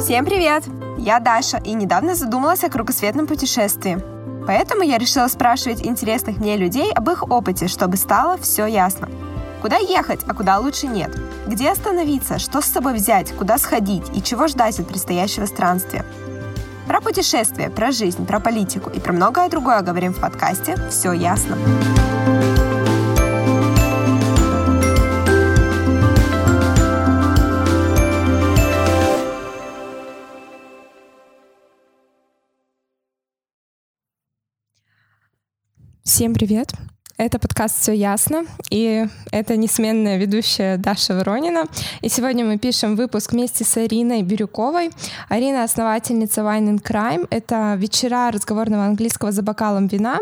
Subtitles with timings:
[0.00, 0.64] Всем привет!
[0.96, 4.02] Я Даша и недавно задумалась о кругосветном путешествии.
[4.46, 9.10] Поэтому я решила спрашивать интересных мне людей об их опыте, чтобы стало все ясно.
[9.60, 11.14] Куда ехать, а куда лучше нет?
[11.46, 16.06] Где остановиться, что с собой взять, куда сходить и чего ждать от предстоящего странствия?
[16.88, 21.58] Про путешествия, про жизнь, про политику и про многое другое говорим в подкасте «Все ясно».
[36.20, 36.74] Всем привет!
[37.16, 41.64] Это подкаст «Все ясно», и это несменная ведущая Даша Воронина.
[42.02, 44.90] И сегодня мы пишем выпуск вместе с Ариной Бирюковой.
[45.30, 47.26] Арина— основательница Wine and Crime.
[47.30, 50.18] Это вечера разговорного английского за бокалом вина.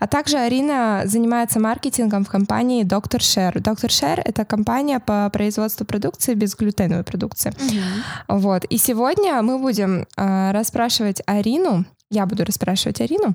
[0.00, 3.18] А также Арина занимается маркетингом в компании Dr.
[3.18, 3.60] Share.
[3.60, 3.88] Dr.
[3.88, 7.50] Share— это компания по производству продукции, безглютеновой продукции.
[7.50, 8.38] Mm-hmm.
[8.38, 8.64] Вот.
[8.64, 13.34] И сегодня мы будем э, расспрашивать Арину, я буду расспрашивать Арину,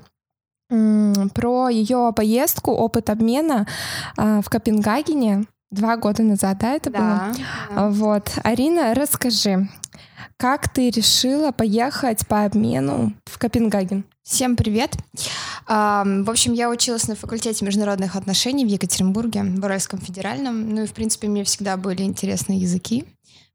[1.34, 3.66] про ее поездку, опыт обмена
[4.16, 7.32] а, в Копенгагене два года назад, да, это да.
[7.70, 7.90] было?
[7.90, 9.68] Вот, Арина, расскажи,
[10.36, 14.04] как ты решила поехать по обмену в Копенгаген?
[14.22, 14.96] Всем привет.
[15.66, 20.74] В общем, я училась на факультете международных отношений в Екатеринбурге, в Уральском федеральном.
[20.74, 23.04] Ну и, в принципе, мне всегда были интересны языки.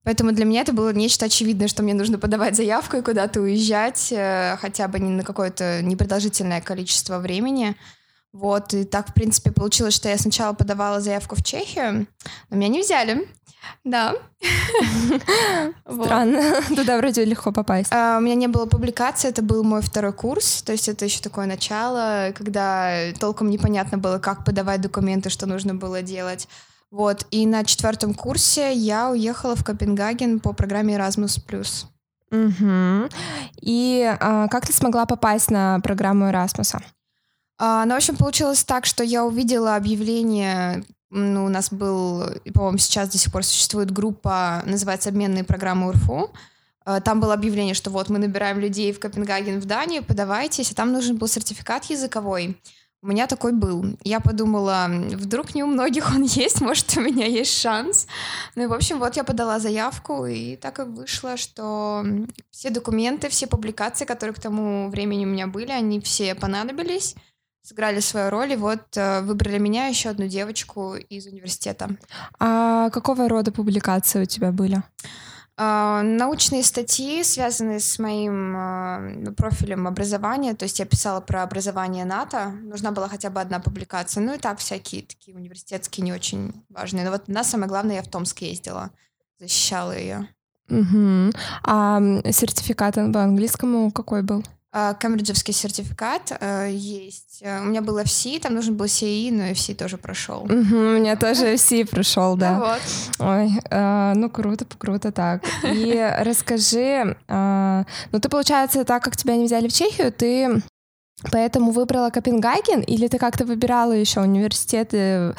[0.06, 4.09] Поэтому для меня это было нечто очевидное, что мне нужно подавать заявку и куда-то уезжать,
[4.11, 7.75] э, хотя бы не на какое-то непродолжительное количество времени.
[8.31, 12.06] Вот, и так, в принципе, получилось, что я сначала подавала заявку в Чехию,
[12.50, 13.28] но меня не взяли.
[13.83, 14.14] Да.
[15.89, 16.61] Странно.
[16.76, 17.92] Туда вроде легко попасть.
[17.92, 21.20] А, у меня не было публикации, это был мой второй курс, то есть это еще
[21.22, 26.48] такое начало, когда толком непонятно было, как подавать документы, что нужно было делать.
[26.91, 31.87] Вот, и на четвертом курсе я уехала в Копенгаген по программе Erasmus+.
[32.32, 33.10] Угу.
[33.61, 36.82] И а, как ты смогла попасть на программу Erasmus?
[37.58, 42.77] А, ну, в общем, получилось так, что я увидела объявление ну, у нас был, по-моему,
[42.77, 46.31] сейчас до сих пор существует группа, называется «Обменные программы УРФУ».
[46.83, 50.76] А, там было объявление, что вот мы набираем людей в Копенгаген, в Данию, подавайтесь, и
[50.76, 52.60] там нужен был сертификат языковой.
[53.05, 53.86] У меня такой был.
[54.04, 58.08] Я подумала, вдруг не у многих он есть, может, у меня есть шанс.
[58.55, 62.04] Ну и, в общем, вот я подала заявку, и так и вышло, что
[62.49, 67.16] все документы, все публикации, которые к тому времени у меня были, они все понадобились,
[67.61, 71.89] сыграли свою роль, и вот э, выбрали меня, еще одну девочку из университета.
[72.39, 74.82] А какого рода публикации у тебя были?
[75.58, 82.04] А, научные статьи, связанные с моим а, профилем образования, то есть я писала про образование
[82.04, 86.52] НАТО, нужна была хотя бы одна публикация, ну и так всякие такие университетские не очень
[86.70, 87.05] важные.
[87.05, 88.92] Но вот на самое главное я в Томск ездила,
[89.39, 90.27] защищала ее.
[90.70, 91.32] Угу.
[91.64, 92.02] А
[92.32, 94.43] сертификат по английскому какой был?
[94.77, 97.39] А, кембриджевский сертификат э, есть.
[97.41, 100.41] Э, у меня был FC, там нужен был CE, но FC тоже прошел.
[100.41, 102.52] Угу, у меня тоже FC прошел, да.
[102.52, 102.81] Ну, вот.
[103.19, 105.45] Ой, э, ну круто, круто так.
[105.63, 110.61] И расскажи, ну ты, получается, так как тебя не взяли в Чехию, ты
[111.31, 115.33] Поэтому выбрала Копенгаген, или ты как-то выбирала еще университеты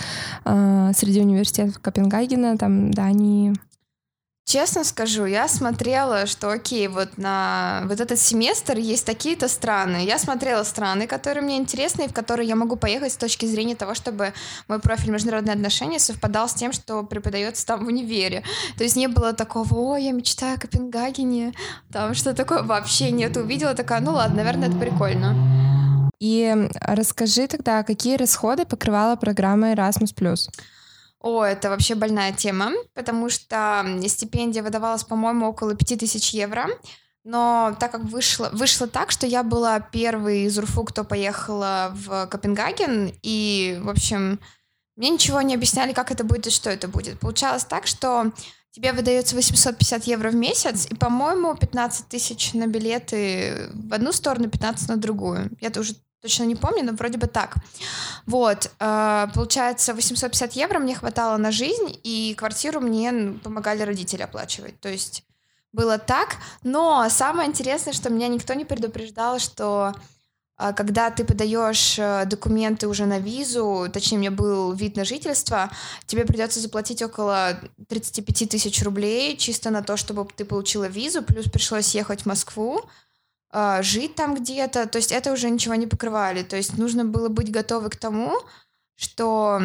[0.47, 3.55] э, среди университетов Копенгагена, там, Дании?
[4.49, 10.05] Честно скажу, я смотрела, что окей, вот на вот этот семестр есть такие-то страны.
[10.05, 13.75] Я смотрела страны, которые мне интересны, и в которые я могу поехать с точки зрения
[13.75, 14.33] того, чтобы
[14.69, 18.45] мой профиль международные отношения совпадал с тем, что преподается там в универе.
[18.79, 21.53] То есть не было такого, о, я мечтаю о Копенгагене,
[21.93, 23.37] там что такое вообще нет.
[23.37, 25.35] Увидела такая, ну ладно, наверное, это прикольно.
[26.21, 30.15] И расскажи тогда, какие расходы покрывала программа Erasmus+.
[31.27, 36.69] О, это вообще больная тема, потому что стипендия выдавалась, по-моему, около 5000 евро.
[37.25, 42.29] Но так как вышло, вышло так, что я была первой из УРФУ, кто поехала в
[42.29, 44.39] Копенгаген, и, в общем,
[44.95, 47.19] мне ничего не объясняли, как это будет и что это будет.
[47.19, 48.31] Получалось так, что
[48.71, 54.49] тебе выдается 850 евро в месяц, и, по-моему, 15 тысяч на билеты в одну сторону,
[54.49, 55.51] 15 на другую.
[55.61, 57.57] Я тоже точно не помню, но вроде бы так.
[58.27, 64.81] Вот, э, получается, 850 евро мне хватало на жизнь, и квартиру мне помогали родители оплачивать.
[64.81, 65.25] То есть
[65.73, 69.95] было так, но самое интересное, что меня никто не предупреждал, что
[70.59, 75.05] э, когда ты подаешь э, документы уже на визу, точнее, у меня был вид на
[75.05, 75.71] жительство,
[76.07, 81.45] тебе придется заплатить около 35 тысяч рублей чисто на то, чтобы ты получила визу, плюс
[81.51, 82.81] пришлось ехать в Москву,
[83.81, 87.51] жить там где-то, то есть это уже ничего не покрывали, то есть нужно было быть
[87.51, 88.33] готовы к тому,
[88.97, 89.61] что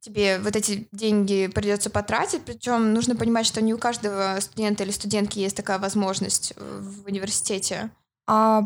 [0.00, 4.90] тебе вот эти деньги придется потратить, причем нужно понимать, что не у каждого студента или
[4.90, 7.90] студентки есть такая возможность в университете.
[8.26, 8.62] А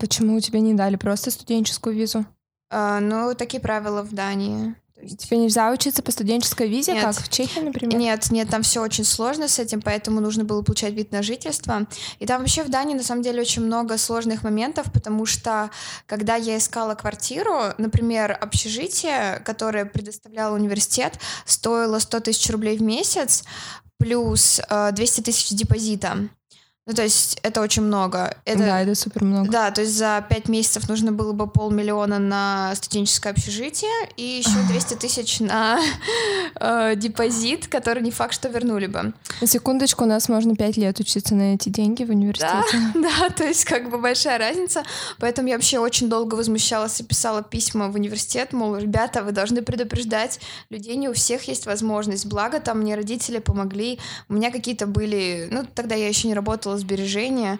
[0.00, 2.26] почему тебе не дали просто студенческую визу?
[2.70, 4.74] А, ну, такие правила в Дании.
[5.02, 5.18] Есть...
[5.18, 7.04] Тебе нельзя учиться по студенческой визе, нет.
[7.04, 7.98] как в Чехии, например?
[7.98, 11.86] Нет, нет, там все очень сложно с этим, поэтому нужно было получать вид на жительство.
[12.18, 15.70] И там вообще в Дании на самом деле очень много сложных моментов, потому что
[16.06, 23.44] когда я искала квартиру, например, общежитие, которое предоставлял университет, стоило 100 тысяч рублей в месяц
[23.98, 26.28] плюс э, 200 тысяч депозита.
[26.88, 28.36] Ну, то есть это очень много.
[28.44, 29.50] Это, да, это супер много.
[29.50, 34.56] Да, то есть за пять месяцев нужно было бы полмиллиона на студенческое общежитие и еще
[34.68, 35.80] 200 тысяч на
[36.60, 39.12] э, депозит, который не факт, что вернули бы.
[39.40, 42.78] На секундочку, у нас можно пять лет учиться на эти деньги в университете.
[42.94, 44.84] Да, да, то есть как бы большая разница.
[45.18, 49.60] Поэтому я вообще очень долго возмущалась и писала письма в университет, мол, ребята, вы должны
[49.60, 50.38] предупреждать
[50.70, 52.26] людей, не у всех есть возможность.
[52.26, 53.98] Благо там мне родители помогли.
[54.28, 55.48] У меня какие-то были...
[55.50, 57.58] Ну, тогда я еще не работала сбережения.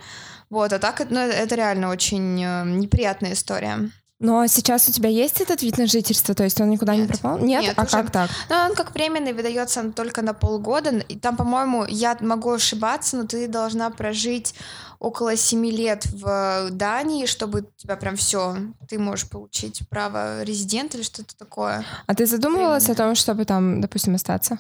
[0.51, 3.91] Вот, а так ну, это реально очень э, неприятная история.
[4.19, 7.03] Но сейчас у тебя есть этот вид на жительство, то есть он никуда Нет.
[7.03, 7.39] не пропал?
[7.39, 7.91] Нет, Нет а уже...
[7.91, 8.31] как так?
[8.49, 10.91] Ну, он как временный выдается только на полгода.
[11.09, 14.55] И там, по-моему, я могу ошибаться, но ты должна прожить
[14.99, 18.57] около семи лет в Дании, чтобы тебя прям все,
[18.89, 21.85] ты можешь получить право резидента или что-то такое.
[22.07, 23.05] А ты задумывалась Временно.
[23.05, 24.59] о том, чтобы там, допустим, остаться?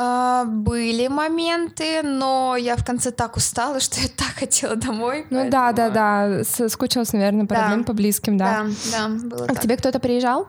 [0.00, 5.26] А, были моменты, но я в конце так устала, что я так хотела домой.
[5.28, 5.50] Ну поэтому...
[5.50, 7.62] да, да, да, соскучилась, наверное, по да.
[7.62, 8.68] родным, по близким, да.
[8.92, 9.58] Да, да, было А так.
[9.58, 10.46] к тебе кто-то приезжал?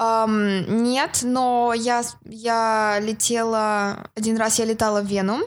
[0.00, 5.40] Um, нет, но я, я летела, один раз я летала в Вену,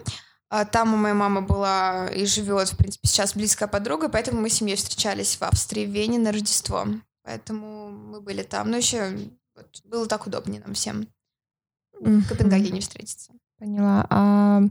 [0.49, 4.49] а там у моей мамы была и живет, в принципе, сейчас близкая подруга, поэтому мы
[4.49, 6.85] с семьей встречались в Австрии, в Вене на Рождество.
[7.23, 8.69] Поэтому мы были там.
[8.69, 9.09] Ну, еще
[9.55, 11.07] вот, было так удобнее нам всем
[11.99, 13.31] в Копенгагене встретиться.
[13.59, 14.05] Поняла.
[14.09, 14.61] А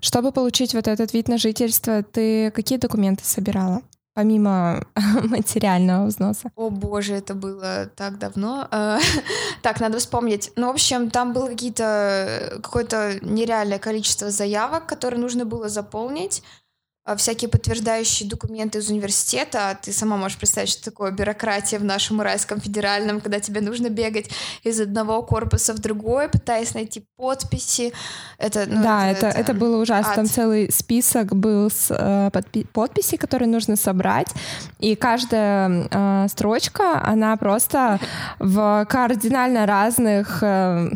[0.00, 3.82] чтобы получить вот этот вид на жительство, ты какие документы собирала?
[4.16, 4.82] помимо
[5.24, 6.50] материального взноса?
[6.56, 8.66] О боже, это было так давно.
[8.70, 8.98] А,
[9.62, 10.52] так, надо вспомнить.
[10.56, 16.42] Ну, в общем, там было какие-то какое-то нереальное количество заявок, которые нужно было заполнить.
[17.06, 19.70] А, всякие подтверждающие документы из университета.
[19.70, 23.90] А ты сама можешь представить, что такое бюрократия в нашем Уральском федеральном, когда тебе нужно
[23.90, 24.28] бегать
[24.64, 27.92] из одного корпуса в другой, пытаясь найти подписи.
[28.38, 30.10] Это, ну, да, это, это, это было ужасно.
[30.10, 30.16] Ад.
[30.16, 34.34] Там целый список был с э, подпи- подписей, которые нужно собрать.
[34.80, 38.00] И каждая э, строчка, она просто
[38.40, 40.90] в кардинально разных э,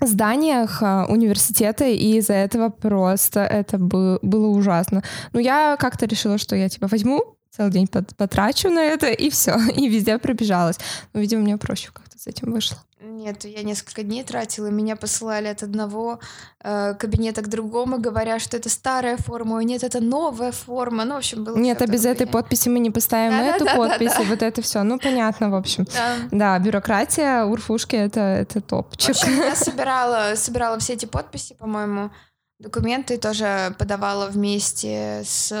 [0.00, 5.02] зданиях а, университета, и из-за этого просто это был, было ужасно.
[5.32, 9.56] Но я как-то решила, что я типа возьму, целый день потрачу на это, и все,
[9.76, 10.78] и везде пробежалась.
[11.12, 12.78] Но, видимо, мне проще как-то с этим вышло.
[13.08, 16.18] Нет, я несколько дней тратила, меня посылали от одного
[16.60, 21.04] э, кабинета к другому, говоря, что это старая форма, нет, это новая форма.
[21.04, 23.76] Ну, в общем, было Нет, а без этой подписи мы не поставим да, эту да,
[23.76, 24.22] подпись, да, да.
[24.24, 24.82] и вот это все.
[24.82, 25.86] Ну, понятно, в общем.
[25.94, 29.14] Да, да бюрократия, урфушки это, это топчик.
[29.14, 32.10] В общем, я собирала, собирала все эти подписи, по-моему,
[32.58, 35.52] документы тоже подавала вместе с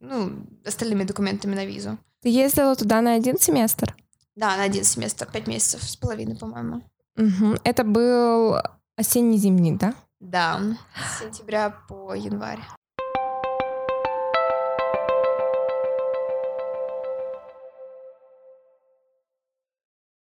[0.00, 0.32] ну,
[0.64, 1.98] остальными документами на визу.
[2.22, 3.94] Ты ездила туда на один семестр?
[4.34, 6.82] Да, на один семестр, пять месяцев с половиной, по-моему.
[7.16, 7.58] Угу.
[7.64, 8.56] Это был
[8.96, 9.94] осенне-зимний, да?
[10.20, 10.60] Да,
[10.96, 12.60] с сентября по январь.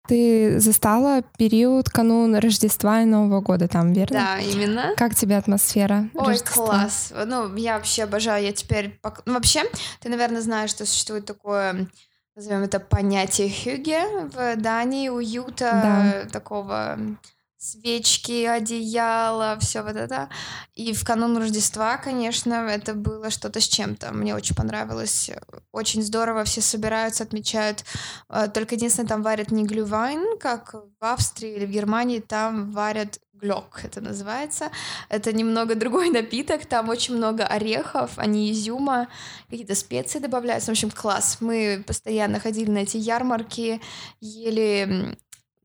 [0.06, 4.18] Ты застала период канун Рождества и Нового года там, верно?
[4.18, 4.94] Да, именно.
[4.96, 6.66] Как тебе атмосфера Ой, Рождества?
[6.66, 7.12] класс.
[7.26, 8.42] Ну, я вообще обожаю.
[8.42, 8.98] Я теперь...
[9.26, 9.64] Ну, вообще,
[10.00, 11.88] ты, наверное, знаешь, что существует такое
[12.38, 16.30] назовем это понятие хюге в Дании, уюта, да.
[16.30, 16.96] такого
[17.56, 20.28] свечки, одеяло, все вот это.
[20.76, 24.12] И в канун Рождества, конечно, это было что-то с чем-то.
[24.12, 25.32] Мне очень понравилось.
[25.72, 27.84] Очень здорово, все собираются, отмечают.
[28.28, 33.18] А, только единственное, там варят не глювайн, как в Австрии или в Германии, там варят
[33.40, 34.70] глёк это называется.
[35.08, 39.08] Это немного другой напиток, там очень много орехов, а не изюма,
[39.48, 40.70] какие-то специи добавляются.
[40.70, 41.38] В общем, класс.
[41.40, 43.80] Мы постоянно ходили на эти ярмарки,
[44.20, 45.16] ели...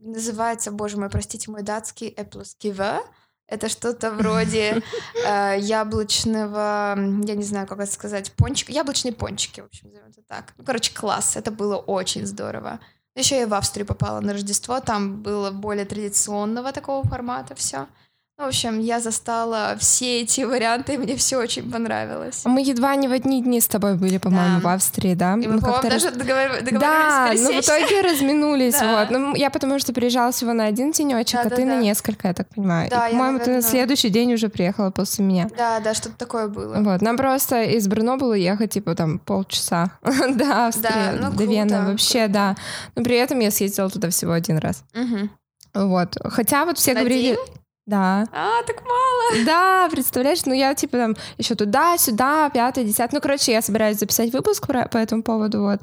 [0.05, 2.99] Называется, боже мой, простите мой датский, эплоскиве.
[3.47, 4.81] Это что-то вроде
[5.25, 10.21] э, яблочного, я не знаю, как это сказать, пончик, яблочные пончики, в общем, назовем это
[10.27, 10.53] так.
[10.57, 12.79] Ну, короче, класс, это было очень здорово.
[13.15, 17.87] Еще я в Австрию попала на Рождество, там было более традиционного такого формата все.
[18.35, 22.41] В общем, я застала все эти варианты, и мне все очень понравилось.
[22.45, 24.69] Мы едва не в одни дни с тобой были, по-моему, Да.
[24.69, 25.33] в Австрии, да?
[25.35, 28.99] И мы, Ну, по-моему, даже раз- договор- договорились Да, но в итоге разминулись, Да.
[29.05, 29.11] вот.
[29.11, 31.75] Ну, я потому что приезжала всего на один денечек, а ты Да-да-да.
[31.75, 32.89] на несколько, я так понимаю.
[32.89, 35.47] Да, И, по-моему, ты на следующий день уже приехала после меня.
[35.55, 36.77] Да, да, что-то такое было.
[36.81, 41.43] Вот, нам просто из Брно было ехать, типа, там, полчаса до Австрии, Да, ну, до
[41.45, 41.85] Вены.
[41.85, 42.33] Вообще, круто.
[42.33, 42.55] да.
[42.95, 44.83] Но при этом я съездила туда всего один раз.
[44.95, 45.29] Мгм.
[45.75, 46.17] Вот.
[46.25, 47.37] Хотя вот все говорили...
[47.85, 48.25] Да.
[48.31, 49.45] А, так мало.
[49.45, 53.17] Да, представляешь, ну я типа там еще туда, сюда, пятое, десятое.
[53.17, 55.81] Ну, короче, я собираюсь записать выпуск про- по этому поводу, вот.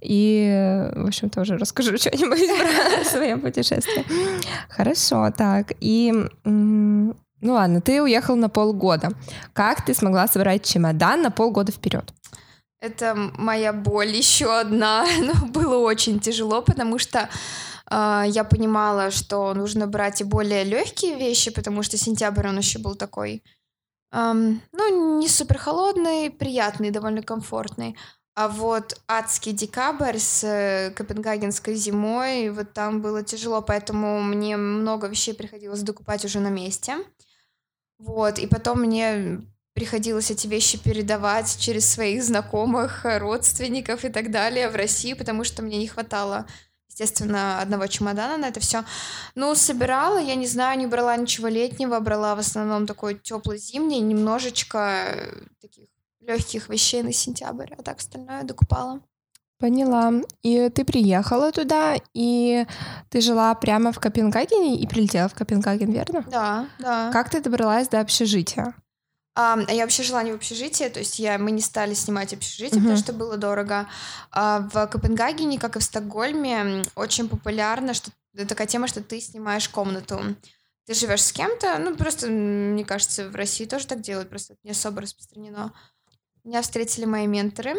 [0.00, 4.04] И, в общем, тоже расскажу что-нибудь про свое путешествие.
[4.68, 5.72] Хорошо, так.
[5.80, 6.12] И,
[6.44, 9.08] ну ладно, ты уехал на полгода.
[9.52, 12.04] Как ты смогла собрать чемодан на полгода вперед?
[12.80, 15.04] Это моя боль еще одна.
[15.20, 17.28] Но было очень тяжело, потому что
[17.90, 22.94] я понимала, что нужно брать и более легкие вещи, потому что сентябрь он еще был
[22.94, 23.42] такой,
[24.12, 27.96] ну, не супер холодный, приятный, довольно комфортный.
[28.34, 35.08] А вот адский декабрь с э, копенгагенской зимой, вот там было тяжело, поэтому мне много
[35.08, 36.96] вещей приходилось докупать уже на месте.
[37.98, 39.42] Вот, и потом мне
[39.74, 45.62] приходилось эти вещи передавать через своих знакомых, родственников и так далее в Россию, потому что
[45.62, 46.46] мне не хватало,
[46.90, 48.84] естественно, одного чемодана на это все.
[49.34, 54.00] Ну, собирала, я не знаю, не брала ничего летнего, брала в основном такой теплый зимний,
[54.00, 55.86] немножечко э, таких
[56.20, 59.00] легких вещей на сентябрь, а так остальное докупала.
[59.58, 60.12] Поняла.
[60.42, 62.66] И ты приехала туда, и
[63.10, 66.24] ты жила прямо в Копенгагене и прилетела в Копенгаген, верно?
[66.30, 67.10] Да, да.
[67.12, 68.74] Как ты добралась до общежития?
[69.34, 72.34] А, а я вообще жила не в общежитии, то есть я, мы не стали снимать
[72.34, 72.82] общежитие, Мгм.
[72.82, 73.88] потому что было дорого.
[74.32, 78.10] А в Копенгагене, как и в Стокгольме, очень популярно, что
[78.48, 80.20] такая тема, что ты снимаешь комнату.
[80.86, 84.60] Ты живешь с кем-то, ну просто, мне кажется, в России тоже так делают, просто это
[84.64, 85.72] не особо распространено.
[86.42, 87.74] Меня встретили мои менторы.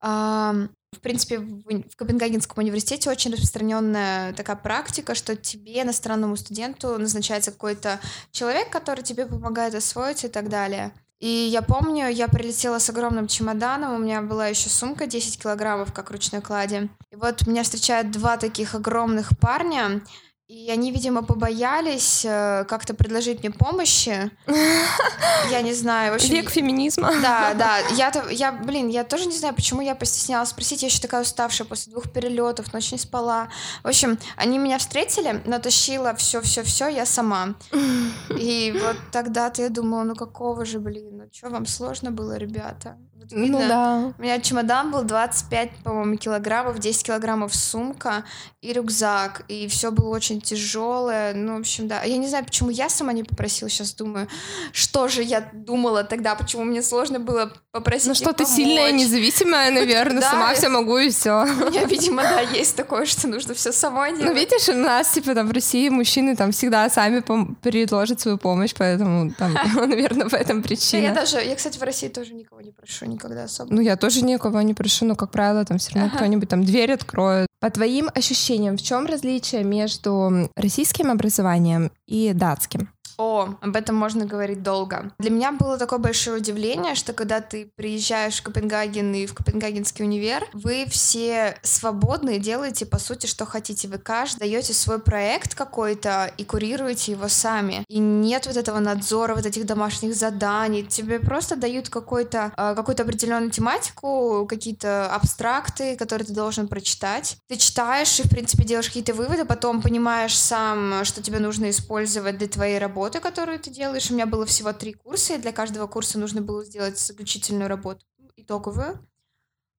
[0.00, 7.52] Ам, В принципе, в Копенгагенском университете очень распространенная такая практика, что тебе, иностранному студенту, назначается
[7.52, 8.00] какой-то
[8.32, 10.92] человек, который тебе помогает освоить и так далее.
[11.20, 15.92] И я помню, я прилетела с огромным чемоданом, у меня была еще сумка 10 килограммов,
[15.92, 16.88] как ручной кладе.
[17.10, 20.00] И вот меня встречают два таких огромных парня,
[20.48, 24.30] и они, видимо, побоялись э, как-то предложить мне помощи.
[25.50, 26.30] Я не знаю, в общем...
[26.30, 27.12] Век феминизма.
[27.20, 27.78] Да, да.
[27.96, 30.82] Я, я, блин, я тоже не знаю, почему я постеснялась спросить.
[30.82, 33.48] Я еще такая уставшая после двух перелетов, ночь не спала.
[33.82, 37.54] В общем, они меня встретили, натащила все-все-все я сама.
[38.30, 42.96] И вот тогда-то я думала, ну какого же, блин, ну что вам сложно было, ребята?
[43.18, 44.14] Вот Ну видно, да.
[44.16, 48.24] У меня чемодан был 25, по-моему, килограммов, 10 килограммов сумка
[48.60, 49.42] и рюкзак.
[49.48, 51.34] И все было очень тяжелое.
[51.34, 52.02] Ну, в общем, да.
[52.04, 53.68] Я не знаю, почему я сама не попросила.
[53.68, 54.28] Сейчас думаю,
[54.72, 58.86] что же я думала тогда, почему мне сложно было попросить Ну их что, ты сильная,
[58.90, 59.02] помочь.
[59.02, 60.30] независимая, наверное, Да.
[60.30, 61.42] сама все могу и все.
[61.42, 64.36] У меня, видимо, да, есть такое, что нужно все самой Ну, делать.
[64.38, 67.20] видишь, у нас, типа, там, в России мужчины там всегда сами
[67.62, 72.08] предложат свою помощь, поэтому там, наверное, в этом Да, я даже, я, кстати, в России
[72.08, 73.72] тоже никого не прошу никогда особо.
[73.74, 76.16] Ну, я тоже никого не прошу, но, как правило, там все равно Ага.
[76.18, 77.48] кто-нибудь там дверь откроет.
[77.60, 82.90] По твоим ощущениям, в чем различие между российским образованием и датским?
[83.18, 85.10] О, об этом можно говорить долго.
[85.18, 90.04] Для меня было такое большое удивление, что когда ты приезжаешь в Копенгаген и в Копенгагенский
[90.04, 93.88] универ, вы все свободны и делаете, по сути, что хотите.
[93.88, 97.84] Вы каждый даете свой проект какой-то и курируете его сами.
[97.88, 100.84] И нет вот этого надзора, вот этих домашних заданий.
[100.84, 107.36] Тебе просто дают какой-то, э, какую-то определенную тематику, какие-то абстракты, которые ты должен прочитать.
[107.48, 112.38] Ты читаешь и, в принципе, делаешь какие-то выводы, потом понимаешь сам, что тебе нужно использовать
[112.38, 114.10] для твоей работы, которую ты делаешь.
[114.10, 118.04] У меня было всего три курса, и для каждого курса нужно было сделать заключительную работу,
[118.36, 119.06] итоговую.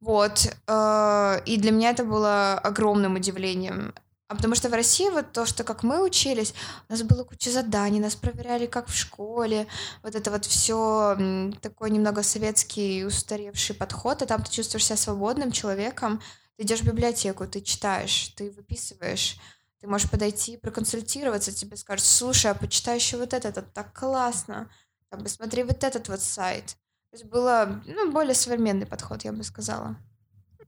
[0.02, 0.48] Вот.
[0.68, 3.94] э, И для меня это было огромным удивлением.
[4.30, 6.54] А потому что в России вот то, что как мы учились,
[6.88, 9.66] у нас было куча заданий, нас проверяли как в школе,
[10.04, 11.18] вот это вот все
[11.62, 16.22] такой немного советский устаревший подход, а там ты чувствуешь себя свободным человеком,
[16.58, 19.40] ты идешь в библиотеку, ты читаешь, ты выписываешь,
[19.82, 24.70] ты можешь подойти проконсультироваться, тебе скажут, слушай, а почитай еще вот это, это так классно,
[25.10, 26.76] там, посмотри вот этот вот сайт.
[27.12, 29.98] То есть было ну, более современный подход, я бы сказала.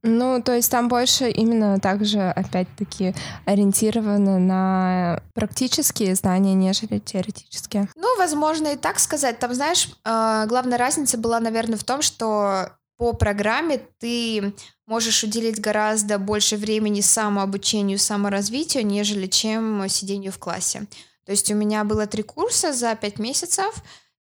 [0.04, 3.14] Ну, то есть там больше именно также, опять-таки,
[3.46, 7.88] ориентировано на практические знания, нежели теоретические.
[7.96, 9.38] Ну, возможно, и так сказать.
[9.38, 14.54] Там, знаешь, э, главная разница была, наверное, в том, что по программе ты
[14.86, 20.84] можешь уделить гораздо больше времени самообучению, саморазвитию, нежели чем сидению в классе.
[21.26, 23.74] То есть у меня было три курса за пять месяцев,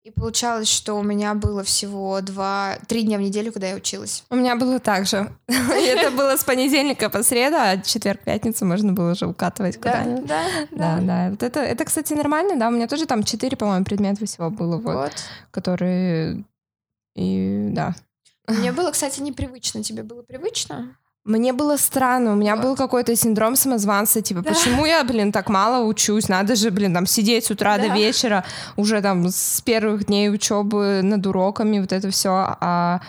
[0.04, 4.24] и получалось, что у меня было всего два, три дня в неделю, когда я училась.
[4.32, 5.32] У меня было так же.
[5.48, 10.26] Это было с понедельника по среду, а четверг, пятницу можно было уже укатывать куда-нибудь.
[10.26, 11.00] Да, да.
[11.00, 12.70] Да, Вот это, это, кстати, нормально, да.
[12.70, 15.14] У меня тоже там четыре, по-моему, предмета всего было, вот,
[15.52, 16.44] которые...
[17.14, 17.94] И да.
[18.51, 19.84] Мне было, кстати, непривычно.
[19.84, 20.96] Тебе было привычно?
[21.24, 22.63] Мне было странно, у меня вот.
[22.63, 24.50] был какой-то синдром самозванца, типа, да.
[24.50, 27.88] почему я, блин, так мало учусь, надо же, блин, там сидеть с утра да.
[27.89, 28.43] до вечера,
[28.75, 33.01] уже там с первых дней учебы над уроками, вот это все, а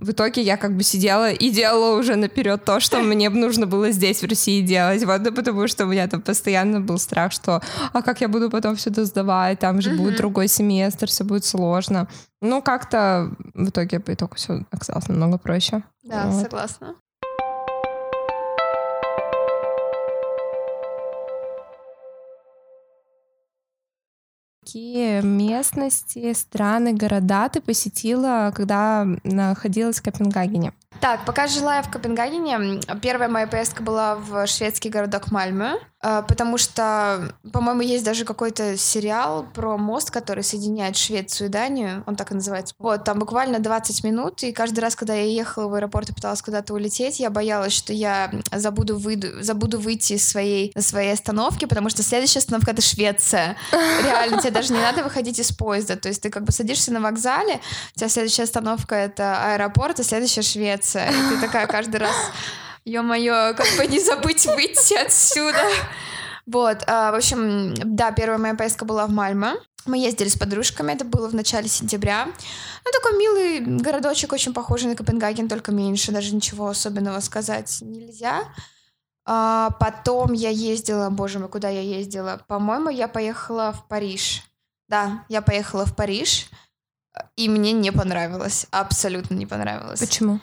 [0.00, 3.90] в итоге я как бы сидела и делала уже наперед то, что мне нужно было
[3.90, 5.04] здесь, в России, делать.
[5.04, 7.60] Вот, да, потому что у меня там постоянно был страх, что
[7.92, 12.08] а как я буду потом все сдавать, там же будет другой семестр, все будет сложно.
[12.40, 15.82] Ну, как-то в итоге по итогу все оказалось намного проще.
[16.02, 16.42] Да, вот.
[16.42, 16.94] согласна.
[24.60, 30.72] Какие местности, страны, города ты посетила, когда находилась в Копенгагене?
[30.98, 35.78] Так, пока жила я в Копенгагене, первая моя поездка была в шведский городок Мальме.
[36.02, 42.04] А, потому что, по-моему, есть даже какой-то сериал про мост, который соединяет Швецию и Данию,
[42.06, 42.74] он так и называется.
[42.78, 46.40] Вот, там буквально 20 минут, и каждый раз, когда я ехала в аэропорт и пыталась
[46.40, 51.66] куда-то улететь, я боялась, что я забуду, выйду, забуду выйти из своей, на своей остановки,
[51.66, 53.56] потому что следующая остановка— это Швеция.
[53.72, 57.00] Реально, тебе даже не надо выходить из поезда, то есть ты как бы садишься на
[57.00, 57.60] вокзале,
[57.94, 62.14] у тебя следующая остановка— это аэропорт, а следующая— Швеция, и ты такая каждый раз
[62.84, 65.62] Ё-моё, как бы не забыть выйти отсюда.
[66.46, 69.54] Вот, а, в общем, да, первая моя поездка была в Мальме.
[69.86, 72.26] Мы ездили с подружками, это было в начале сентября.
[72.26, 78.44] Ну, такой милый городочек, очень похожий на Копенгаген, только меньше, даже ничего особенного сказать нельзя.
[79.26, 82.42] А, потом я ездила, боже мой, куда я ездила?
[82.48, 84.42] По-моему, я поехала в Париж.
[84.88, 86.48] Да, я поехала в Париж,
[87.36, 90.00] и мне не понравилось, абсолютно не понравилось.
[90.00, 90.40] Почему?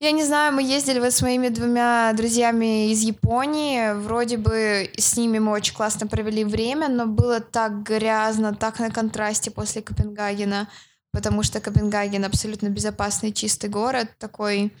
[0.00, 3.94] Я не знаю, мы ездили вот с моими двумя друзьями из Японии.
[3.94, 8.90] Вроде бы с ними мы очень классно провели время, но было так грязно, так на
[8.90, 10.68] контрасте после Копенгагена,
[11.12, 14.72] потому что Копенгаген абсолютно безопасный, чистый город, такой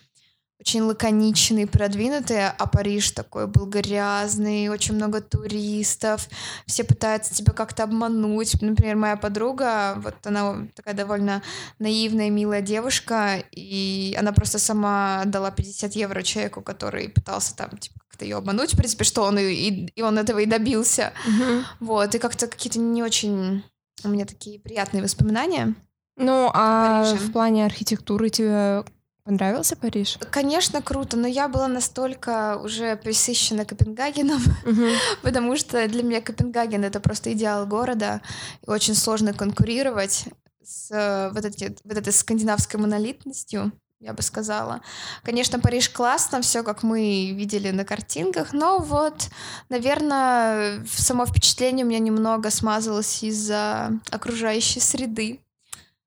[0.60, 6.28] очень лаконичный, продвинутый, а Париж такой был грязный, очень много туристов,
[6.66, 8.60] все пытаются тебя как-то обмануть.
[8.62, 11.42] Например, моя подруга, вот она такая довольно
[11.78, 18.00] наивная, милая девушка, и она просто сама дала 50 евро человеку, который пытался там типа,
[18.08, 21.12] как-то ее обмануть, в принципе, что он и, и он этого и добился.
[21.26, 21.62] Mm-hmm.
[21.80, 23.64] Вот, и как-то какие-то не очень
[24.04, 25.74] у меня такие приятные воспоминания.
[26.16, 28.84] Ну, а в плане архитектуры тебе
[29.24, 30.18] Понравился Париж?
[30.30, 34.42] Конечно, круто, но я была настолько уже присыщена Копенгагеном,
[35.22, 38.20] потому что для меня Копенгаген это просто идеал города,
[38.66, 40.26] и очень сложно конкурировать
[40.62, 44.82] с э, вот, эти, вот этой скандинавской монолитностью, я бы сказала.
[45.22, 49.30] Конечно, Париж классно, все как мы видели на картинках, но вот,
[49.70, 55.40] наверное, само впечатление у меня немного смазалось из-за окружающей среды.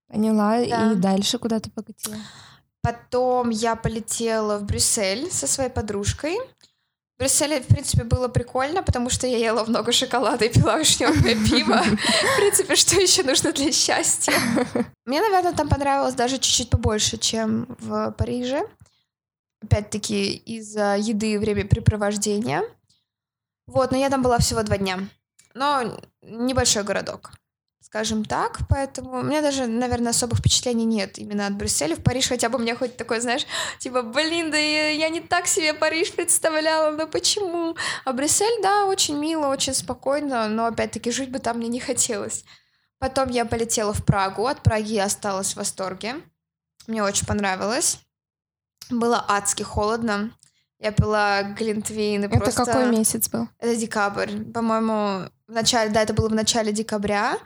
[0.07, 0.63] Поняла.
[0.63, 0.91] Да.
[0.91, 2.15] И дальше куда ты покатила?
[2.87, 6.37] Потом я полетела в Брюссель со своей подружкой.
[6.37, 11.35] В Брюсселе, в принципе, было прикольно, потому что я ела много шоколада и пила вишневое
[11.49, 11.83] пиво.
[11.83, 14.31] В принципе, что еще нужно для счастья?
[15.05, 18.65] Мне, наверное, там понравилось даже чуть-чуть побольше, чем в Париже.
[19.61, 22.63] Опять-таки, из-за еды и времяпрепровождения.
[23.65, 24.99] Вот, но я там была всего два дня.
[25.53, 27.31] Но небольшой городок
[27.87, 31.95] скажем так, поэтому у меня даже, наверное, особых впечатлений нет именно от Брюсселя.
[31.95, 33.47] В Париж хотя бы мне хоть такой, знаешь,
[33.79, 37.77] типа, блин, да я, я не так себе Париж представляла, но почему?
[38.03, 42.43] А Брюссель, да, очень мило, очень спокойно, но опять-таки жить бы там мне не хотелось.
[42.99, 46.15] Потом я полетела в Прагу, от Праги я осталась в восторге.
[46.87, 47.99] Мне очень понравилось.
[48.89, 50.31] Было адски холодно.
[50.79, 52.25] Я пила глинтвейн.
[52.25, 52.65] Это просто...
[52.65, 53.47] какой месяц был?
[53.59, 54.43] Это декабрь.
[54.53, 57.37] По-моему, в начале, да, это было в начале декабря.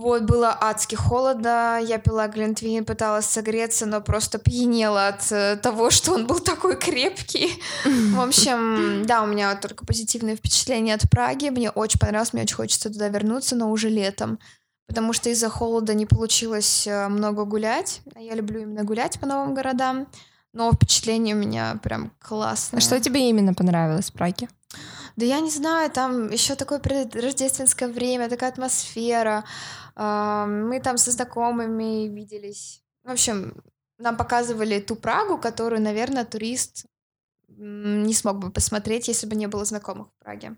[0.00, 5.90] Вот, было адски холодно, я пила глинтвейн, пыталась согреться, но просто пьянела от э, того,
[5.90, 7.62] что он был такой крепкий.
[7.84, 11.50] В общем, да, у меня только позитивные впечатления от Праги.
[11.50, 14.38] Мне очень понравилось, мне очень хочется туда вернуться, но уже летом.
[14.86, 18.00] Потому что из-за холода не получилось э, много гулять.
[18.14, 20.06] А я люблю именно гулять по новым городам.
[20.54, 22.78] Но впечатление у меня прям классное.
[22.78, 24.48] А что тебе именно понравилось в Праге?
[25.16, 29.44] Да я не знаю, там еще такое рождественское время, такая атмосфера.
[29.96, 32.82] Мы там со знакомыми виделись.
[33.04, 33.54] В общем,
[33.98, 36.86] нам показывали ту Прагу, которую, наверное, турист
[37.48, 40.56] не смог бы посмотреть, если бы не было знакомых в Праге.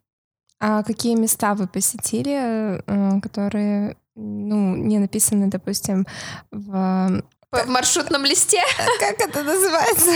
[0.60, 6.06] А какие места вы посетили, э, которые ну, не написаны, допустим,
[6.50, 8.62] в в маршрутном листе.
[8.98, 10.10] Как это называется?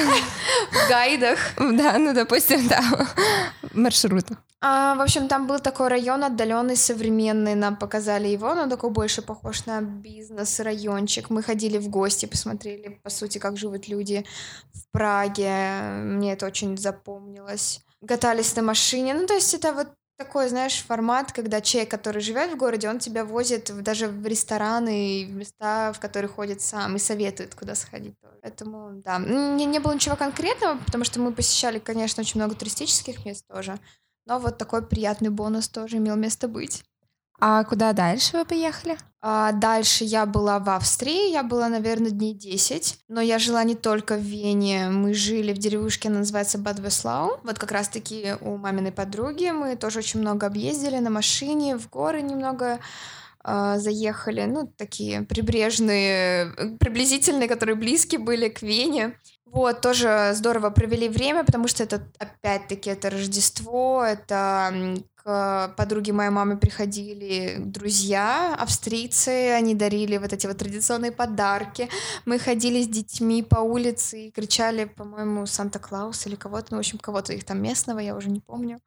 [0.73, 1.39] В гайдах.
[1.57, 2.83] Да, ну, допустим, да,
[3.73, 4.25] маршрут.
[4.63, 7.55] А, в общем, там был такой район отдаленный, современный.
[7.55, 11.29] Нам показали его, но такой больше похож на бизнес-райончик.
[11.29, 14.25] Мы ходили в гости, посмотрели, по сути, как живут люди
[14.73, 15.51] в Праге.
[16.03, 17.81] Мне это очень запомнилось.
[18.07, 19.15] Катались на машине.
[19.15, 22.99] Ну, то есть это вот такой, знаешь, формат, когда человек, который живет в городе, он
[22.99, 27.75] тебя возит даже в рестораны и в места, в которые ходит сам, и советует, куда
[27.75, 28.15] сходить.
[28.43, 33.25] Поэтому, да, не, не было ничего конкретного, потому что мы посещали, конечно, очень много туристических
[33.25, 33.79] мест тоже,
[34.25, 36.85] но вот такой приятный бонус тоже имел место быть.
[37.39, 38.97] А куда дальше вы поехали?
[39.29, 43.75] А дальше я была в Австрии, я была, наверное, дней 10, но я жила не
[43.75, 48.57] только в Вене, мы жили в деревушке, она называется Бад Веслау, вот как раз-таки у
[48.57, 52.79] маминой подруги, мы тоже очень много объездили на машине, в горы немного
[53.47, 59.17] заехали, ну, такие прибрежные, приблизительные, которые близкие были к Вене.
[59.45, 66.31] Вот, тоже здорово провели время, потому что это, опять-таки, это Рождество, это к подруге моей
[66.31, 71.89] мамы приходили друзья, австрийцы, они дарили вот эти вот традиционные подарки.
[72.27, 76.99] Мы ходили с детьми по улице и кричали, по-моему, Санта-Клаус или кого-то, ну, в общем,
[76.99, 78.81] кого-то их там местного, я уже не помню,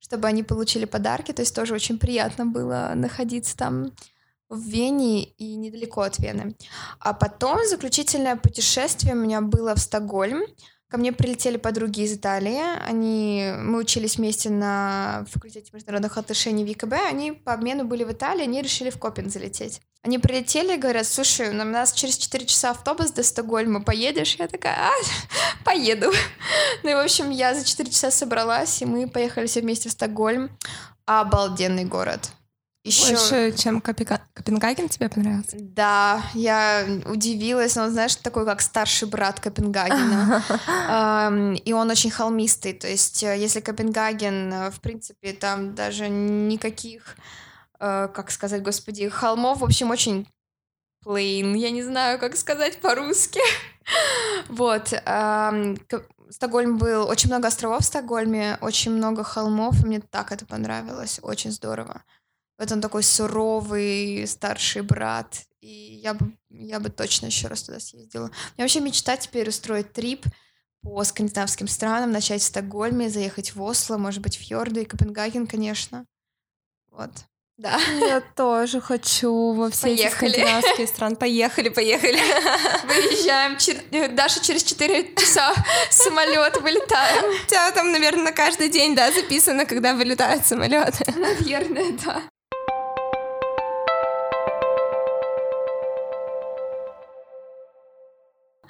[0.00, 3.92] чтобы они получили подарки, то есть тоже очень приятно было находиться там
[4.48, 6.54] в Вене и недалеко от Вены.
[7.00, 10.42] А потом заключительное путешествие у меня было в Стокгольм.
[10.96, 12.58] Ко мне прилетели подруги из Италии.
[12.88, 16.94] Они, мы учились вместе на факультете международных отношений в ВКБ.
[17.10, 19.82] Они по обмену были в Италии, они решили в Копен залететь.
[20.02, 24.36] Они прилетели и говорят, слушай, у нас через 4 часа автобус до Стокгольма, поедешь?
[24.36, 24.92] Я такая, а,
[25.66, 26.10] поеду.
[26.82, 29.92] Ну и, в общем, я за 4 часа собралась, и мы поехали все вместе в
[29.92, 30.48] Стокгольм.
[31.04, 32.30] Обалденный город.
[32.86, 33.08] Еще...
[33.08, 34.20] Больше, чем Копенга...
[34.32, 35.56] Копенгаген тебе понравился?
[35.58, 40.40] Да, я удивилась, но он, знаешь, такой как старший брат Копенгагена.
[41.64, 47.16] И он очень холмистый, то есть э, если Копенгаген, э, в принципе, там даже никаких,
[47.80, 50.28] э, как сказать, господи, холмов, в общем, очень
[51.04, 53.40] plain, я не знаю, как сказать по-русски.
[54.48, 54.92] Вот.
[56.30, 61.20] Стокгольм был, очень много островов в Стокгольме, очень много холмов, и мне так это понравилось,
[61.22, 62.02] очень здорово.
[62.58, 65.42] Вот он такой суровый старший брат.
[65.60, 68.26] И я бы, я бы точно еще раз туда съездила.
[68.26, 70.24] У меня вообще мечта теперь устроить трип
[70.82, 75.46] по скандинавским странам, начать в Стокгольме, заехать в Осло, может быть, в Фьорды и Копенгаген,
[75.46, 76.06] конечно.
[76.90, 77.10] Вот.
[77.58, 77.80] Да.
[78.00, 80.06] Я тоже хочу во все поехали.
[80.06, 81.16] эти скандинавские страны.
[81.16, 82.20] Поехали, поехали.
[82.86, 83.56] Выезжаем.
[83.56, 84.10] Чер...
[84.14, 85.54] Даша через 4 часа
[85.90, 87.24] самолет вылетаем.
[87.24, 91.10] У тебя там, наверное, каждый день, да, записано, когда вылетают самолеты.
[91.16, 92.22] Наверное, да.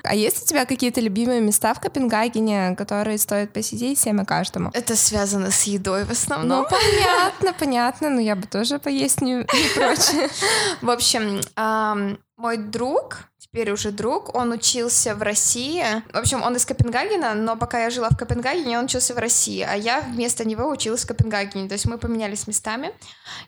[0.08, 4.70] А есть у тебя какие-то любимые места в Копенгагене, которые стоит посетить всем и каждому?
[4.72, 6.62] Это связано с едой в основном.
[6.62, 8.10] Ну, понятно, понятно.
[8.10, 10.30] Но я бы тоже поесть не, не прочь.
[10.82, 11.40] В общем,
[12.36, 15.82] мой друг, теперь уже друг, он учился в России.
[16.12, 19.62] В общем, он из Копенгагена, но пока я жила в Копенгагене, он учился в России,
[19.62, 21.66] а я вместо него училась в Копенгагене.
[21.66, 22.92] То есть мы поменялись местами.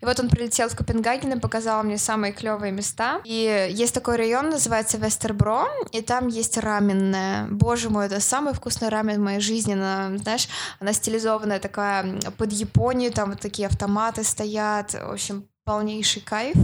[0.01, 3.21] И вот он прилетел в Копенгаген и показал мне самые клевые места.
[3.25, 7.47] И есть такой район, называется Вестербро, и там есть раменная.
[7.51, 9.75] Боже мой, это самый вкусный рамен в моей жизни.
[9.75, 10.49] Она, знаешь,
[10.81, 14.95] она стилизованная такая под Японию, там вот такие автоматы стоят.
[14.95, 16.57] В общем, полнейший кайф.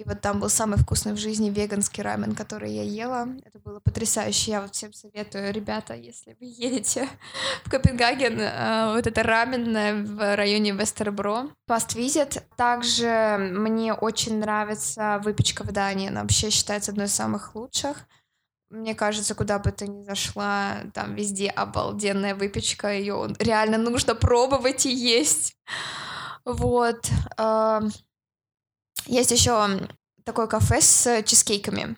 [0.00, 3.28] И вот там был самый вкусный в жизни веганский рамен, который я ела.
[3.44, 4.52] Это было потрясающе.
[4.52, 7.06] Я вот всем советую, ребята, если вы едете
[7.66, 12.42] в Копенгаген, э, вот это раменное в районе Вестербро, Past Visit.
[12.56, 16.08] Также мне очень нравится выпечка в Дании.
[16.08, 18.06] Она вообще считается одной из самых лучших.
[18.70, 24.86] Мне кажется, куда бы ты ни зашла, там везде обалденная выпечка, ее реально нужно пробовать
[24.86, 25.58] и есть.
[26.46, 27.06] Вот.
[29.10, 29.88] Есть еще
[30.24, 31.96] такое кафе с чизкейками.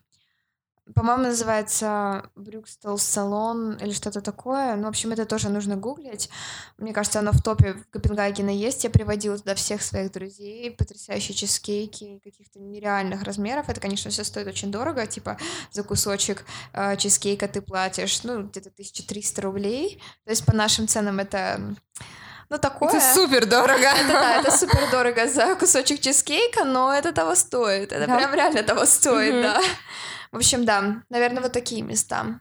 [0.95, 4.77] По-моему, называется Брюкстел Салон или что-то такое.
[4.77, 6.31] Ну, в общем, это тоже нужно гуглить.
[6.79, 8.85] Мне кажется, оно в топе в Копенгагена есть.
[8.85, 10.71] Я приводила туда всех своих друзей.
[10.71, 13.69] Потрясающие чизкейки каких-то нереальных размеров.
[13.69, 15.07] Это, конечно, все стоит очень дорого.
[15.07, 15.37] Типа
[15.71, 20.03] за кусочек э, чизкейка ты платишь, ну, где-то 1300 рублей.
[20.25, 21.61] То есть по нашим ценам это
[22.57, 22.89] ну, такое.
[22.89, 23.83] Это супер дорого.
[23.83, 27.93] Это, да, это супер дорого за кусочек чизкейка, но это того стоит.
[27.93, 28.17] Это да?
[28.17, 29.43] прям реально того стоит, mm-hmm.
[29.43, 29.61] да.
[30.33, 32.41] В общем, да, наверное, вот такие места.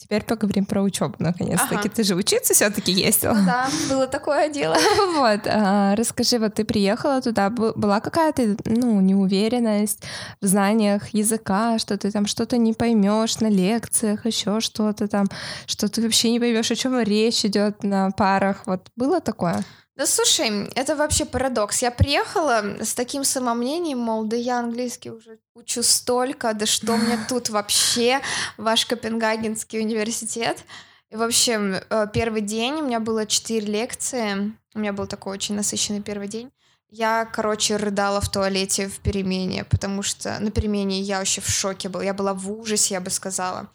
[0.00, 1.74] Теперь поговорим про учебу наконец-таки.
[1.74, 1.88] Ага.
[1.88, 3.34] Ты же учиться все-таки ездила.
[3.34, 4.76] Да, было такое дело.
[5.20, 10.02] Вот, а, расскажи, вот ты приехала туда, была какая-то, ну, неуверенность
[10.40, 15.26] в знаниях языка, что ты там что-то не поймешь на лекциях, еще что-то там,
[15.66, 18.62] что ты вообще не поймешь, о чем речь идет на парах.
[18.66, 19.62] Вот было такое?
[20.00, 21.82] Да слушай, это вообще парадокс.
[21.82, 27.18] Я приехала с таким самомнением, мол, да я английский уже учу столько, да что мне
[27.28, 28.22] тут вообще,
[28.56, 30.64] ваш Копенгагенский университет.
[31.10, 35.34] И в общем, э, первый день у меня было четыре лекции, у меня был такой
[35.34, 36.50] очень насыщенный первый день.
[36.92, 41.88] Я, короче, рыдала в туалете в перемене, потому что на перемене я вообще в шоке
[41.88, 42.02] была.
[42.02, 43.68] Я была в ужасе, я бы сказала.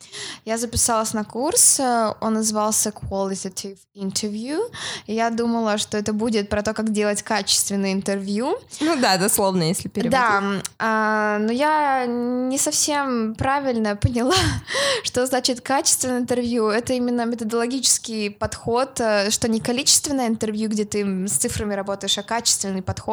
[0.44, 4.60] Я записалась на курс, э, он назывался Qualitative Interview.
[5.08, 8.58] И я думала, что это будет про то, как делать качественное интервью.
[8.82, 10.12] Ну да, дословно, если переводить.
[10.12, 10.44] Да,
[10.78, 14.36] а, но я не совсем правильно поняла,
[15.04, 16.68] что значит качественное интервью.
[16.68, 22.24] Это именно методологический подход, э, что не количественное интервью, где ты с цифрами работаешь, а
[22.24, 23.05] качественный подход.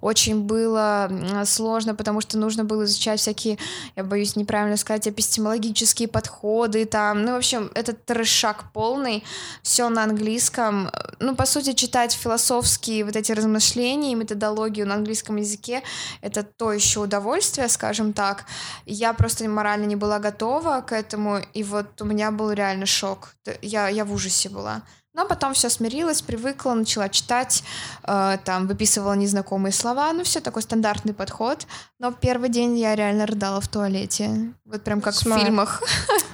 [0.00, 1.10] Очень было
[1.44, 3.58] сложно, потому что нужно было изучать всякие,
[3.96, 7.24] я боюсь неправильно сказать, эпистемологические подходы там.
[7.24, 9.24] Ну, в общем, это трешак полный,
[9.62, 10.90] все на английском.
[11.20, 15.82] Ну, по сути, читать философские вот эти размышления и методологию на английском языке—
[16.20, 18.44] это то еще удовольствие, скажем так.
[18.86, 23.34] Я просто морально не была готова к этому, и вот у меня был реально шок.
[23.62, 24.82] Я, я в ужасе была.
[25.18, 27.64] Но потом все смирилась, привыкла, начала читать,
[28.04, 31.66] э, там, выписывала незнакомые слова, ну, все такой стандартный подход.
[31.98, 34.52] Но первый день я реально рыдала в туалете.
[34.64, 35.40] Вот прям как Кошмар.
[35.40, 35.82] в фильмах.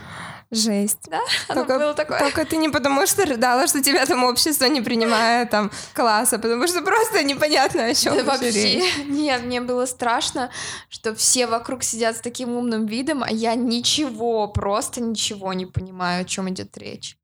[0.51, 0.99] Жесть.
[1.09, 2.19] Да, оно Только, было такое.
[2.19, 6.69] только ты не потому, что рыдала, что тебя там общество не принимает там класса, потому
[6.69, 8.97] что просто непонятно, о чем Да вообще речь.
[9.07, 10.51] Нет, мне было страшно,
[10.91, 16.21] что все вокруг сидят с таким умным видом, а я ничего, просто ничего не понимаю,
[16.21, 17.17] о чем идет речь.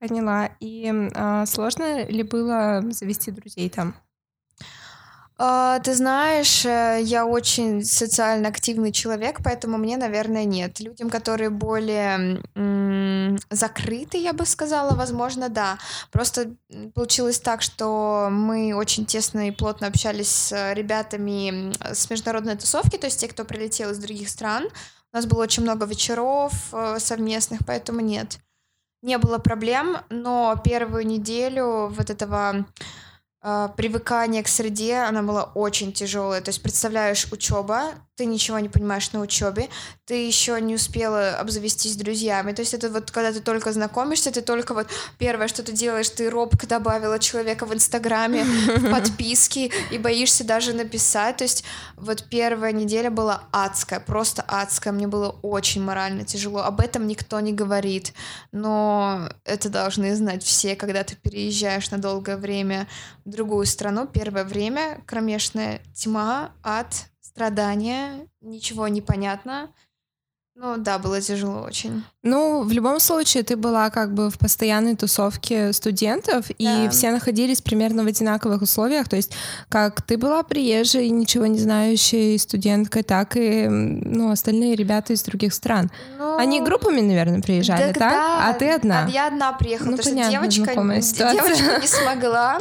[0.00, 0.50] Поняла.
[0.60, 3.94] И а, сложно ли было завести друзей там?
[5.40, 10.80] А, ты знаешь, э, я очень социально активный человек, поэтому мне, наверное, нет.
[10.80, 15.78] Людям, которые более м, закрыты, я бы сказала, возможно, да.
[16.10, 16.56] Просто
[16.94, 23.06] получилось так, что мы очень тесно и плотно общались с ребятами с международной тусовки, то
[23.06, 24.64] есть те, кто прилетел из других стран.
[25.12, 28.40] У нас было очень много вечеров э, совместных, поэтому нет.
[29.02, 32.66] Не было проблем, но первую неделю вот этого
[33.40, 36.40] а, привыкание к среде, она была очень тяжелая.
[36.40, 39.68] То есть, представляешь, учеба, ты ничего не понимаешь на учебе,
[40.08, 42.52] ты еще не успела обзавестись друзьями.
[42.52, 44.86] То есть, это вот когда ты только знакомишься, ты только вот
[45.18, 50.72] первое, что ты делаешь, ты робко добавила человека в Инстаграме, в подписки, и боишься даже
[50.72, 51.36] написать.
[51.36, 51.62] То есть,
[51.96, 54.94] вот первая неделя была адская, просто адская.
[54.94, 56.60] Мне было очень морально тяжело.
[56.60, 58.14] Об этом никто не говорит.
[58.50, 62.88] Но это должны знать все, когда ты переезжаешь на долгое время
[63.26, 64.06] в другую страну.
[64.06, 69.70] Первое время кромешная тьма, ад, страдания, ничего не понятно.
[70.60, 72.02] Ну да, было тяжело очень.
[72.28, 76.90] Ну, в любом случае, ты была как бы в постоянной тусовке студентов, и Да.
[76.90, 79.08] все находились примерно в одинаковых условиях.
[79.08, 79.32] То есть,
[79.68, 85.54] как ты была приезжей, ничего не знающей студенткой, так и ну, остальные ребята из других
[85.54, 85.90] стран.
[86.18, 88.12] Ну, Они группами, наверное, приезжали, так?
[88.12, 89.04] да, А ты одна?
[89.06, 92.58] а Я одна приехала, Ну, потому понятно, что девочка, девочка не смогла,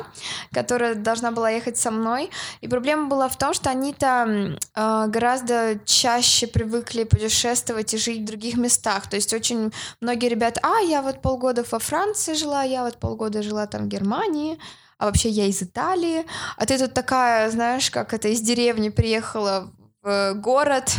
[0.53, 2.29] которая должна была ехать со мной.
[2.61, 8.21] И проблема была в том, что они там э, гораздо чаще привыкли путешествовать и жить
[8.21, 9.09] в других местах.
[9.09, 9.56] То есть очень
[10.01, 13.87] многие ребята, а, я вот полгода во Франции жила, я вот полгода жила там в
[13.87, 14.57] Германии,
[14.97, 16.25] а вообще я из Италии.
[16.57, 19.71] А ты тут такая, знаешь, как это, из деревни приехала
[20.07, 20.91] в город,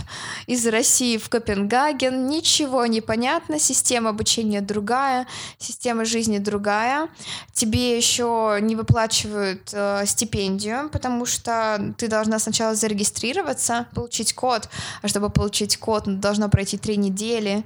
[0.47, 5.27] из России в Копенгаген, ничего не понятно, система обучения другая,
[5.59, 7.09] система жизни другая,
[7.55, 14.69] тебе еще не выплачивают э, стипендию, потому что ты должна сначала зарегистрироваться, получить код,
[15.01, 17.65] а чтобы получить код, ну, должно пройти три недели.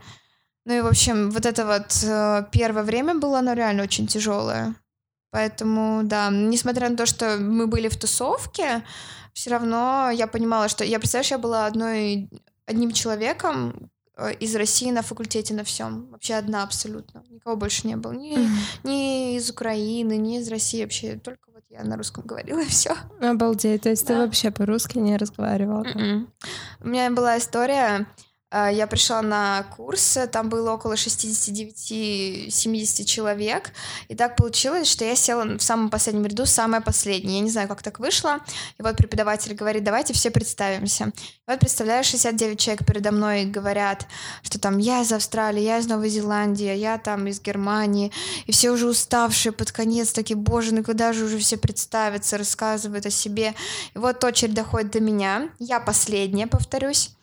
[0.65, 4.75] Ну и, в общем, вот это вот э, первое время было, оно реально очень тяжелое.
[5.31, 8.85] Поэтому, да, несмотря на то, что мы были в тусовке,
[9.33, 12.29] все равно я понимала, что я, представляешь, я была одной,
[12.67, 16.09] одним человеком э, из России на факультете на всем.
[16.11, 17.25] Вообще одна абсолютно.
[17.31, 18.13] Никого больше не было.
[18.13, 18.39] Ни,
[18.85, 21.17] ни из Украины, ни из России вообще.
[21.17, 22.95] Только вот я на русском говорила, и все.
[23.21, 24.21] Обалдеть, то есть ты Да.
[24.27, 25.83] вообще по-русски не разговаривала?
[25.85, 26.29] там?
[26.81, 28.07] У меня была история.
[28.53, 33.73] Э, я пришла на курс, там было около 69-70 человек,
[34.09, 37.37] и так получилось, что я села в самом последнем ряду, самая последняя.
[37.37, 38.39] Я не знаю, как так вышло.
[38.79, 41.07] И вот преподаватель говорит, давайте все представимся.
[41.07, 44.07] И вот представляю, 69 человек передо мной говорят,
[44.43, 48.13] что там я из Австралии, я из Новой Зеландии, я там из Германии,
[48.47, 53.07] и все уже уставшие под конец, такие, боже, ну когда же уже все представятся, рассказывают
[53.07, 53.55] о себе.
[53.95, 57.17] И вот очередь доходит до меня, я последняя, повторюсь.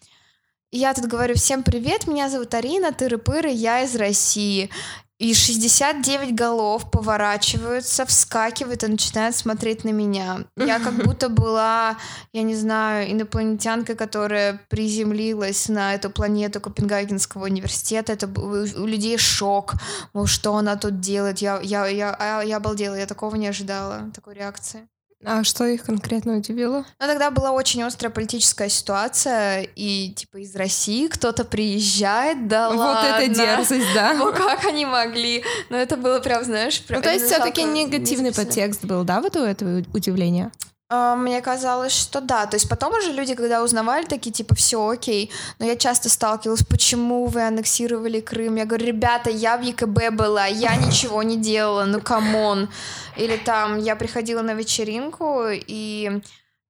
[0.72, 4.70] Я тут говорю, всем привет, меня зовут Арина, тыры-пыры, я из России.
[5.18, 10.46] И 69 голов поворачиваются, вскакивают и начинают смотреть на меня.
[10.56, 11.98] Я как будто была,
[12.34, 18.14] я не знаю, инопланетянкой, которая приземлилась на эту планету Копенгагенского университета.
[18.14, 19.74] Это у людей шок.
[20.14, 21.40] Мол, что она тут делает?
[21.40, 24.88] Я, я, я, я, я обалдела, я такого не ожидала, такой реакции.
[25.26, 26.86] А что их конкретно удивило?
[27.00, 32.78] Ну, тогда была очень острая политическая ситуация, и, типа, из России кто-то приезжает, да вот
[32.78, 33.12] ладно.
[33.12, 34.14] Вот это дерзость, да.
[34.14, 35.44] Ну, как они могли?
[35.70, 36.82] Ну, это было прям, знаешь...
[36.84, 40.52] Прям, ну, то есть все таки негативный подтекст был, да, вот у этого удивления?
[40.91, 42.47] А, мне казалось, что да.
[42.47, 45.32] То есть потом уже люди, когда узнавали, такие типа все окей.
[45.60, 48.56] Но я часто сталкивалась, почему вы аннексировали Крым?
[48.56, 52.70] Я говорю, ребята, я в ЕКБ была, я ничего не делала, ну come on.
[53.17, 56.21] Или там я приходила на вечеринку и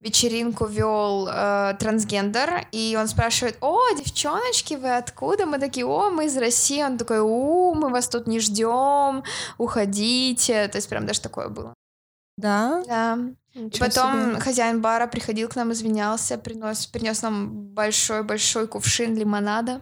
[0.02, 5.46] вечеринку вел э, трансгендер, и он спрашивает, о, девчоночки, вы откуда?
[5.46, 6.84] Мы такие, о, мы из России.
[6.84, 9.24] Он такой, у, мы вас тут не ждем,
[9.58, 10.68] уходите.
[10.68, 11.74] То есть прям даже такое было.
[12.38, 12.84] Да?
[12.88, 13.18] Да.
[13.68, 14.40] И потом себе.
[14.40, 19.82] хозяин бара приходил к нам, извинялся, принес, принес нам большой-большой кувшин лимонада.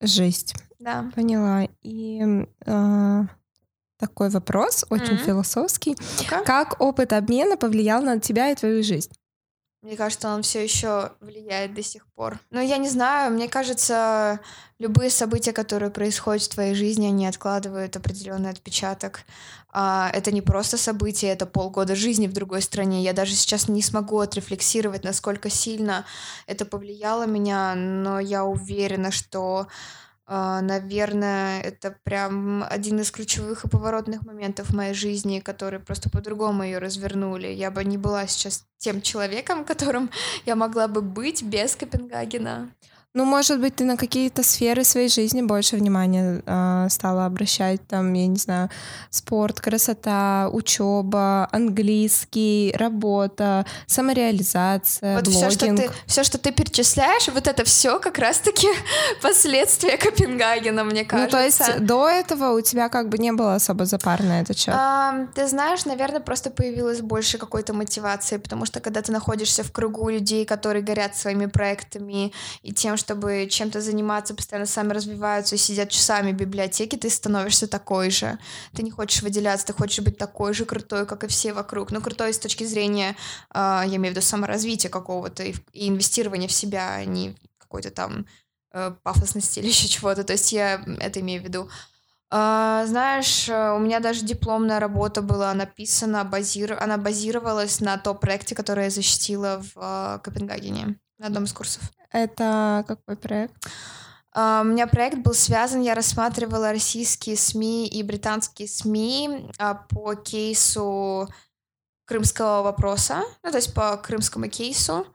[0.00, 0.54] Жесть.
[0.78, 1.10] Да.
[1.14, 1.66] Поняла.
[1.82, 2.22] И
[2.66, 3.20] э,
[3.98, 5.24] такой вопрос, очень mm-hmm.
[5.24, 5.92] философский.
[5.92, 6.44] Okay.
[6.44, 9.10] Как опыт обмена повлиял на тебя и твою жизнь?
[9.84, 12.40] Мне кажется, он все еще влияет до сих пор.
[12.50, 14.40] Но я не знаю, мне кажется,
[14.78, 19.24] любые события, которые происходят в твоей жизни, они откладывают определенный отпечаток.
[19.68, 23.02] А, это не просто событие, это полгода жизни в другой стране.
[23.02, 26.06] Я даже сейчас не смогу отрефлексировать, насколько сильно
[26.46, 29.66] это повлияло меня, но я уверена, что
[30.26, 36.62] наверное, это прям один из ключевых и поворотных моментов в моей жизни, которые просто по-другому
[36.62, 37.48] ее развернули.
[37.48, 40.10] Я бы не была сейчас тем человеком, которым
[40.46, 42.70] я могла бы быть без Копенгагена.
[43.16, 48.12] Ну, может быть, ты на какие-то сферы своей жизни больше внимания э, стала обращать, там,
[48.12, 48.70] я не знаю,
[49.08, 55.48] спорт, красота, учеба, английский, работа, самореализация, вот блогинг.
[55.48, 58.66] Все что, ты, все, что ты перечисляешь, вот это все как раз-таки
[59.22, 61.36] последствия Копенгагена, мне кажется.
[61.36, 64.58] Ну, то есть до этого у тебя как бы не было особо запар на этот
[64.58, 64.74] счет?
[64.76, 69.70] А, ты знаешь, наверное, просто появилось больше какой-то мотивации, потому что когда ты находишься в
[69.70, 75.58] кругу людей, которые горят своими проектами и тем, чтобы чем-то заниматься, постоянно сами развиваются и
[75.58, 78.38] сидят часами в библиотеке, ты становишься такой же.
[78.72, 81.90] Ты не хочешь выделяться, ты хочешь быть такой же крутой, как и все вокруг.
[81.90, 83.14] Ну, крутой с точки зрения,
[83.52, 87.90] э, я имею в виду саморазвития какого-то и, и инвестирования в себя, а не какой-то
[87.90, 88.24] там
[88.72, 90.24] э, пафосности или еще чего-то.
[90.24, 91.68] То есть я это имею в виду.
[92.32, 96.76] Uh, знаешь, у меня даже дипломная работа была написана, базир...
[96.82, 101.82] она базировалась на том проекте, который я защитила в uh, Копенгагене на одном из курсов.
[102.14, 103.54] Это какой проект?
[104.36, 110.14] Uh, у меня проект был связан, я рассматривала российские СМИ и британские СМИ uh, по
[110.14, 111.28] кейсу
[112.04, 115.06] крымского вопроса, ну, то есть по крымскому кейсу.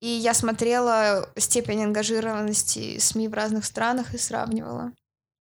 [0.00, 4.92] И я смотрела степень ангажированности СМИ в разных странах и сравнивала.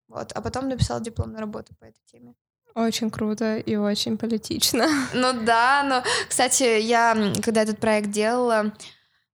[0.07, 0.31] Вот.
[0.33, 2.35] А потом написала дипломную работу по этой теме.
[2.75, 4.87] Очень круто и очень политично.
[5.13, 8.73] Ну да, но, кстати, я, когда этот проект делала,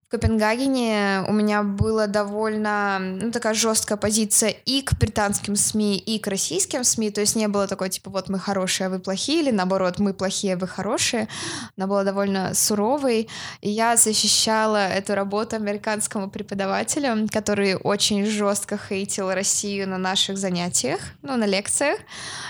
[0.07, 6.17] в Копенгагене у меня была довольно ну, такая жесткая позиция и к британским СМИ, и
[6.17, 7.11] к российским СМИ.
[7.11, 10.13] То есть не было такой, типа, вот мы хорошие, а вы плохие, или наоборот, мы
[10.13, 11.27] плохие, а вы хорошие.
[11.75, 13.27] Она была довольно суровой.
[13.59, 21.01] И я защищала эту работу американскому преподавателю, который очень жестко хейтил Россию на наших занятиях,
[21.21, 21.99] ну, на лекциях.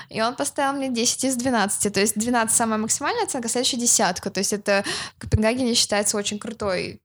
[0.09, 1.91] И он поставил мне 10 из 12.
[1.91, 4.29] То есть 12 самая максимальная оценка, следующая десятка.
[4.29, 4.83] То есть это
[5.15, 7.01] в Копенгагене считается очень крутой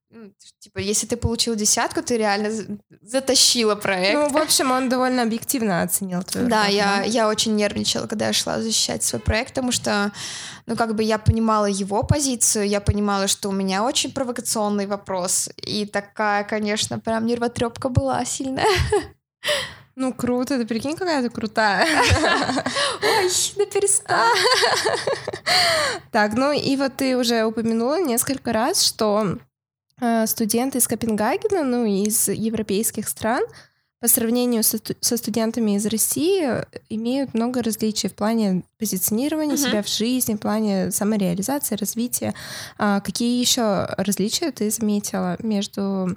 [0.58, 4.14] типа, если ты получил десятку, ты реально затащила проект.
[4.14, 8.26] Ну, в общем, он довольно объективно оценил твою Да, работу, я, я очень нервничала, когда
[8.26, 10.12] я шла защищать свой проект, потому что,
[10.66, 15.48] ну, как бы я понимала его позицию, я понимала, что у меня очень провокационный вопрос,
[15.56, 18.66] и такая, конечно, прям нервотрепка была сильная.
[19.94, 21.86] Ну, круто, ты прикинь, какая ты крутая.
[23.02, 24.38] Ой, да перестань.
[26.10, 29.36] Так, ну и вот ты уже упомянула несколько раз, что
[30.26, 33.44] студенты из Копенгагена, ну, из европейских стран,
[34.02, 39.70] по сравнению со, со студентами из России имеют много различий в плане позиционирования uh-huh.
[39.70, 42.34] себя в жизни, в плане самореализации, развития.
[42.78, 46.16] А какие еще различия ты заметила между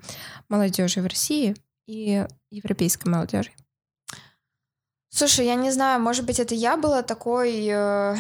[0.49, 1.55] молодежью в России
[1.86, 3.53] и европейской молодежью?
[5.16, 8.16] Слушай, я не знаю, может быть, это я была такой э,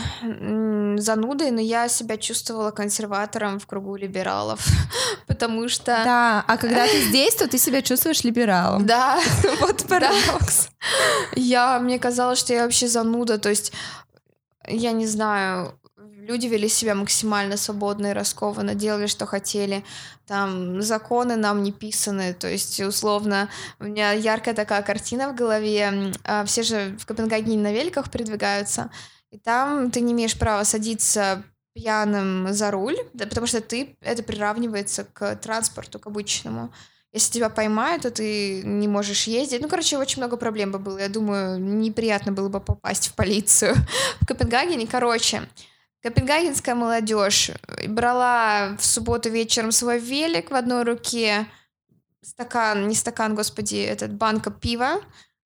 [0.97, 4.65] занудой, но я себя чувствовала консерватором в кругу либералов,
[5.27, 5.91] потому что...
[6.05, 8.85] Да, а когда ты здесь, то ты себя чувствуешь либералом.
[8.85, 9.19] Да.
[9.59, 10.69] Вот парадокс.
[11.35, 13.73] Я, мне казалось, что я вообще зануда, то есть
[14.65, 15.77] я не знаю,
[16.25, 19.83] люди вели себя максимально свободно и раскованно, делали, что хотели.
[20.27, 23.49] Там законы нам не писаны, то есть, условно,
[23.79, 26.11] у меня яркая такая картина в голове.
[26.23, 28.89] А, все же в Копенгагене на великах передвигаются,
[29.31, 34.23] и там ты не имеешь права садиться пьяным за руль, да, потому что ты это
[34.23, 36.73] приравнивается к транспорту, к обычному.
[37.11, 39.61] Если тебя поймают, то ты не можешь ездить.
[39.61, 40.97] Ну, короче, очень много проблем бы было.
[40.97, 43.75] Я думаю, неприятно было бы попасть в полицию
[44.21, 44.85] в Копенгагене.
[44.85, 45.47] Короче,
[46.05, 47.49] Копенгагенская молодежь
[47.87, 51.47] брала в субботу вечером свой велик в одной руке,
[52.21, 55.01] стакан, не стакан, господи, этот банка пива,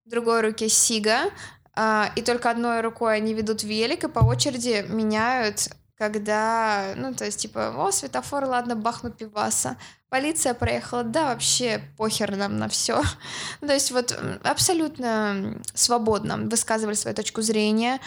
[0.05, 1.31] в другой руке сига,
[1.77, 5.69] а, и только одной рукой они ведут велик и по очереди меняют,
[5.99, 9.77] когда, ну, то есть, типа, о, светофор, ладно, бахну пиваса.
[10.07, 13.03] Полиция проехала, да, вообще похер нам на все.
[13.59, 17.99] То есть вот абсолютно свободно высказывали свою точку зрения.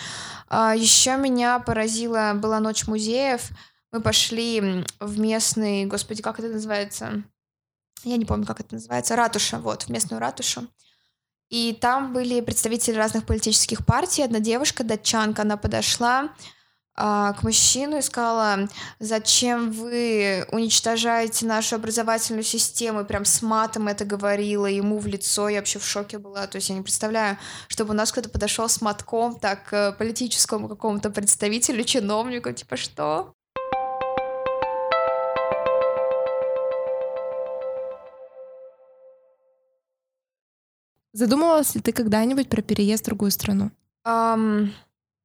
[0.48, 3.50] А, Еще меня поразила была ночь музеев.
[3.92, 7.22] Мы пошли в местный, господи, как это называется?
[8.04, 9.16] Я не помню, как это называется.
[9.16, 10.66] Ратуша, вот, в местную ратушу.
[11.50, 14.22] И там были представители разных политических партий.
[14.22, 16.30] Одна девушка, датчанка, она подошла,
[16.94, 18.68] к мужчину и сказала,
[18.98, 25.48] зачем вы уничтожаете нашу образовательную систему, и прям с матом это говорила ему в лицо,
[25.48, 27.38] я вообще в шоке была, то есть я не представляю,
[27.68, 33.32] чтобы у нас кто-то подошел с матком так к политическому какому-то представителю, чиновнику, типа что?
[41.14, 43.70] Задумывалась ли ты когда-нибудь про переезд в другую страну?
[44.06, 44.70] Um,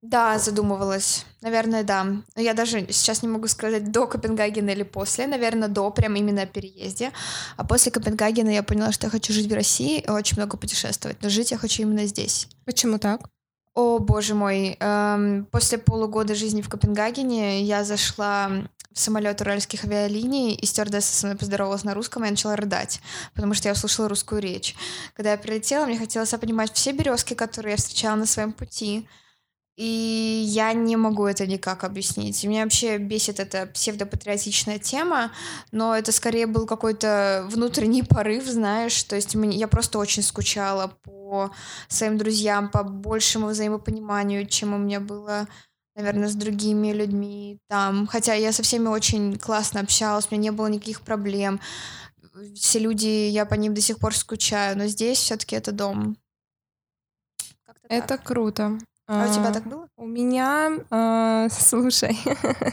[0.10, 1.26] да, задумывалась.
[1.42, 2.04] Наверное, да.
[2.04, 5.28] Но я даже сейчас не могу сказать, до Копенгагена или после.
[5.28, 7.12] Наверное, до, прям именно о переезде.
[7.58, 11.22] А после Копенгагена я поняла, что я хочу жить в России и очень много путешествовать.
[11.22, 12.48] Но жить я хочу именно здесь.
[12.66, 13.30] Почему так?
[13.74, 14.78] О, боже мой.
[14.80, 18.50] Эм, после полугода жизни в Копенгагене я зашла
[18.94, 23.02] в самолет уральских авиалиний, и стюардесса со мной поздоровалась на русском, и я начала рыдать,
[23.36, 24.76] потому что я услышала русскую речь.
[25.14, 29.08] Когда я прилетела, мне хотелось понимать все березки, которые я встречала на своем пути,
[29.78, 32.44] и я не могу это никак объяснить.
[32.44, 35.32] Меня вообще бесит эта псевдопатриотичная тема,
[35.72, 39.04] но это скорее был какой-то внутренний порыв, знаешь.
[39.04, 41.52] То есть я просто очень скучала по
[41.90, 45.48] своим друзьям, по большему взаимопониманию, чем у меня было
[45.96, 48.06] наверное, с другими людьми там.
[48.06, 51.60] Хотя я со всеми очень классно общалась, у меня не было никаких проблем.
[52.56, 56.18] Все люди, я по ним до сих пор скучаю, но здесь все-таки это дом.
[57.90, 58.24] Это так.
[58.24, 58.78] круто.
[59.08, 59.88] А, у тебя так было?
[59.96, 62.18] У меня, э, слушай,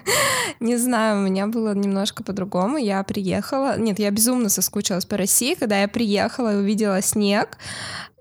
[0.61, 2.77] не знаю, у меня было немножко по-другому.
[2.77, 7.59] Я приехала, нет, я безумно соскучилась по России, когда я приехала и увидела снег.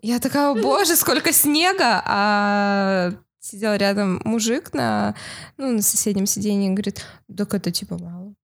[0.03, 2.03] Я такая, о боже, сколько снега!
[2.05, 5.15] А сидел рядом мужик на,
[5.57, 7.05] ну, на соседнем сиденье и говорит,
[7.35, 8.35] так это типа мало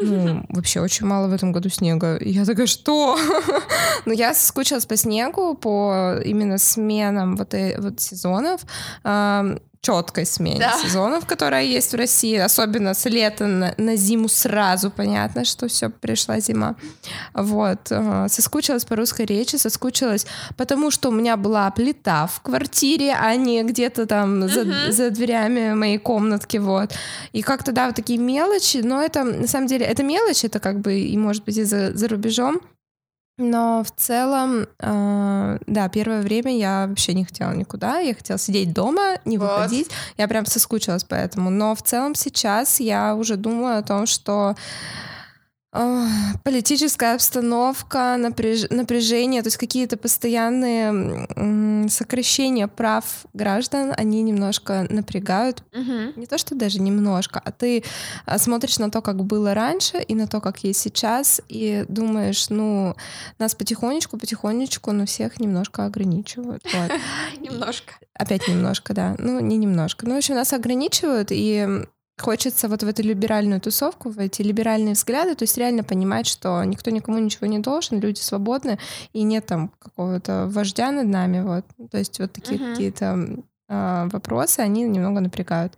[0.00, 2.16] ну, вообще очень мало в этом году снега.
[2.16, 3.18] И я такая, что?
[4.04, 8.62] Но я соскучилась по снегу, по именно сменам вот, э, вот сезонов
[9.86, 10.78] четкой смене да.
[10.82, 15.90] сезонов, которая есть в России, особенно с лета на, на зиму сразу понятно, что все
[15.90, 16.74] пришла зима.
[17.34, 20.26] Вот э, соскучилась по русской речи, соскучилась,
[20.56, 24.90] потому что у меня была плита в квартире, а не где-то там за, uh-huh.
[24.90, 26.92] за дверями моей комнатки, вот.
[27.32, 30.80] И как-то да, вот такие мелочи, но это на самом деле это мелочи, это как
[30.80, 32.60] бы и может быть и за, за рубежом.
[33.38, 38.72] Но в целом, э, да, первое время я вообще не хотела никуда, я хотела сидеть
[38.72, 39.50] дома, не вот.
[39.50, 41.50] выходить, я прям соскучилась по этому.
[41.50, 44.56] Но в целом сейчас я уже думаю о том, что
[46.44, 48.68] Политическая обстановка, напряж...
[48.70, 55.62] напряжение, то есть какие-то постоянные сокращения прав граждан, они немножко напрягают.
[55.72, 56.20] Угу.
[56.20, 57.84] Не то, что даже немножко, а ты
[58.24, 62.48] а, смотришь на то, как было раньше, и на то, как есть сейчас, и думаешь,
[62.50, 62.94] ну,
[63.38, 66.62] нас потихонечку, потихонечку, но всех немножко ограничивают.
[67.40, 67.94] Немножко.
[68.14, 69.14] Опять немножко, да.
[69.18, 70.06] Ну, не немножко.
[70.06, 71.86] Ну, в общем, нас ограничивают, и
[72.18, 76.62] хочется вот в эту либеральную тусовку, в эти либеральные взгляды, то есть реально понимать, что
[76.64, 78.78] никто никому ничего не должен, люди свободны,
[79.12, 81.64] и нет там какого-то вождя над нами, вот.
[81.90, 82.70] То есть вот такие uh-huh.
[82.70, 85.74] какие-то э, вопросы, они немного напрягают.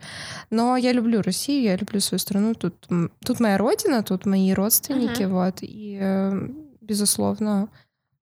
[0.51, 2.86] Но я люблю Россию, я люблю свою страну, тут,
[3.24, 5.45] тут моя родина, тут мои родственники, uh-huh.
[5.45, 6.49] вот, и, э,
[6.80, 7.68] безусловно,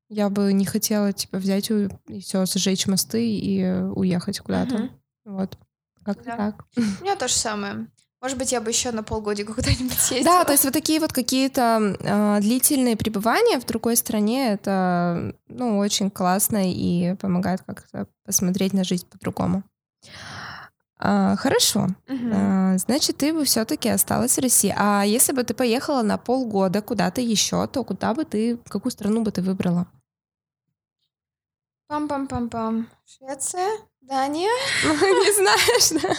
[0.08, 4.74] я бы не хотела, типа, взять и, и все, сжечь мосты и уехать куда-то.
[4.76, 4.90] Uh-huh.
[5.26, 5.58] Вот.
[6.02, 6.36] Как-то да.
[6.36, 6.64] так.
[6.76, 7.88] У меня то же самое.
[8.22, 10.38] Может быть, я бы еще на полгодика куда-нибудь съездила.
[10.38, 15.78] Да, то есть вот такие вот какие-то э, длительные пребывания в другой стране, это, ну,
[15.78, 19.62] очень классно и помогает как-то посмотреть на жизнь по-другому.
[20.98, 21.88] А, хорошо.
[22.08, 22.30] Угу.
[22.32, 24.74] А, значит, ты бы все-таки осталась в России.
[24.76, 29.22] А если бы ты поехала на полгода куда-то еще, то куда бы ты, какую страну
[29.22, 29.86] бы ты выбрала?
[31.88, 32.86] Пам-пам-пам-пам.
[33.04, 33.78] Швеция?
[34.00, 34.50] Дания?
[34.84, 36.14] Не знаешь, да?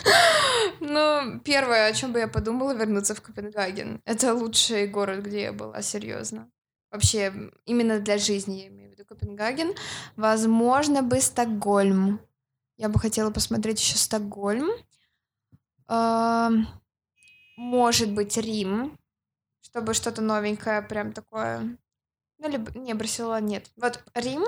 [0.80, 4.02] Ну, первое, о чем бы я подумала, вернуться в Копенгаген.
[4.06, 6.50] Это лучший город, где я была, серьезно.
[6.90, 9.74] Вообще, именно для жизни, я имею в виду Копенгаген.
[10.16, 12.22] Возможно, бы Стокгольм.
[12.78, 14.70] Я бы хотела посмотреть еще Стокгольм.
[17.58, 18.98] Может быть, Рим,
[19.62, 21.78] чтобы что-то новенькое, прям такое.
[22.38, 22.72] Ну, либо...
[22.78, 23.70] Не, Барселона нет.
[23.76, 24.46] Вот Рим,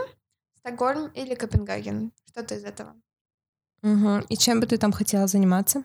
[0.59, 2.11] Стокгольм или Копенгаген.
[2.25, 2.95] Что-то из этого.
[3.81, 4.25] Угу.
[4.29, 5.83] И чем бы ты там хотела заниматься?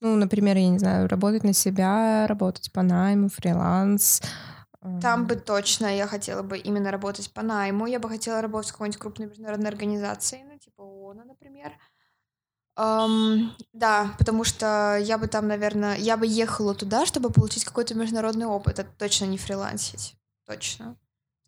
[0.00, 4.22] Ну, например, я не знаю, работать на себя, работать по найму, фриланс.
[5.02, 7.86] Там бы точно я хотела бы именно работать по найму.
[7.86, 11.72] Я бы хотела работать в какой-нибудь крупной международной организации, ну, типа ООН, например.
[12.78, 17.94] Um, да, потому что я бы там, наверное, я бы ехала туда, чтобы получить какой-то
[17.94, 18.78] международный опыт.
[18.78, 20.14] Это точно не фрилансить.
[20.46, 20.96] Точно.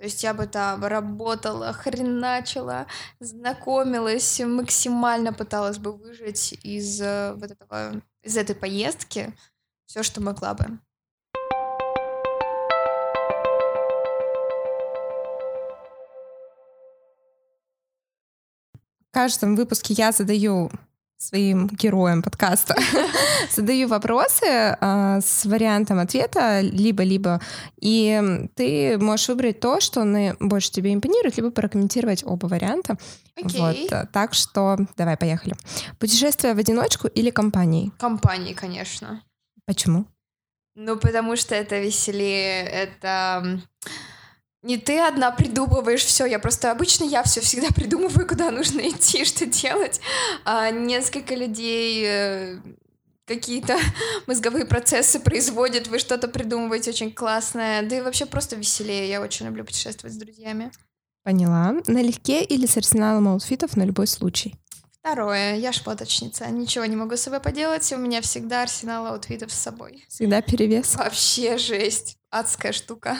[0.02, 2.88] То есть я бы там работала, хреначила,
[3.20, 9.32] знакомилась, максимально пыталась бы выжить из э, вот этого, из этой поездки
[9.86, 10.80] все, что могла бы.
[18.74, 20.72] В каждом выпуске я задаю
[21.22, 22.74] своим героям подкаста
[23.50, 27.40] задаю вопросы э, с вариантом ответа либо-либо,
[27.80, 30.04] и ты можешь выбрать то, что
[30.40, 32.96] больше тебе импонирует, либо прокомментировать оба варианта.
[33.36, 33.58] Okay.
[33.58, 35.54] Вот, э, так что давай, поехали.
[35.98, 37.92] Путешествие в одиночку или компанией?
[37.98, 39.22] Компанией, конечно.
[39.64, 40.06] Почему?
[40.74, 43.60] Ну, потому что это веселее, это
[44.62, 49.24] не ты одна придумываешь все, я просто обычно я все всегда придумываю, куда нужно идти,
[49.26, 50.00] что делать.
[50.44, 52.58] А несколько людей э,
[53.26, 53.76] какие-то
[54.26, 59.08] мозговые процессы производят, вы что-то придумываете очень классное, да и вообще просто веселее.
[59.08, 60.70] Я очень люблю путешествовать с друзьями.
[61.24, 61.74] Поняла.
[61.86, 64.54] Налегке или с арсеналом аутфитов на любой случай?
[64.98, 65.56] Второе.
[65.56, 66.48] Я шмоточница.
[66.48, 67.92] Ничего не могу с собой поделать.
[67.92, 70.04] У меня всегда арсенал аутфитов с собой.
[70.08, 70.94] Всегда перевес.
[70.94, 72.16] Вообще жесть.
[72.30, 73.18] Адская штука.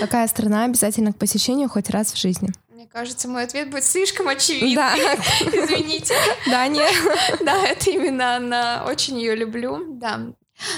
[0.00, 2.50] Какая страна обязательно к посещению хоть раз в жизни?
[2.68, 4.74] Мне кажется, мой ответ будет слишком очевидный.
[4.74, 4.96] Да.
[5.40, 6.14] Извините.
[6.46, 6.92] Да, нет.
[7.44, 8.84] Да, это именно она.
[8.86, 9.94] Очень ее люблю.
[9.94, 10.32] Да.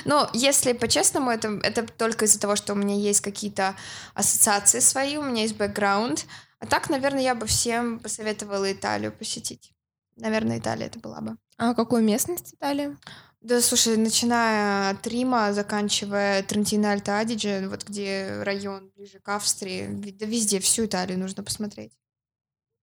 [0.04, 3.74] Но если по-честному, это, это только из-за того, что у меня есть какие-то
[4.14, 6.26] ассоциации свои, у меня есть бэкграунд.
[6.60, 9.72] А так, наверное, я бы всем посоветовала Италию посетить.
[10.16, 11.36] Наверное, Италия это была бы.
[11.58, 12.96] А какую местность Италии?
[13.44, 19.86] Да, слушай, начиная от Рима, заканчивая Трентино Альто Адидже, вот где район ближе к Австрии,
[19.86, 21.92] да везде, всю Италию нужно посмотреть.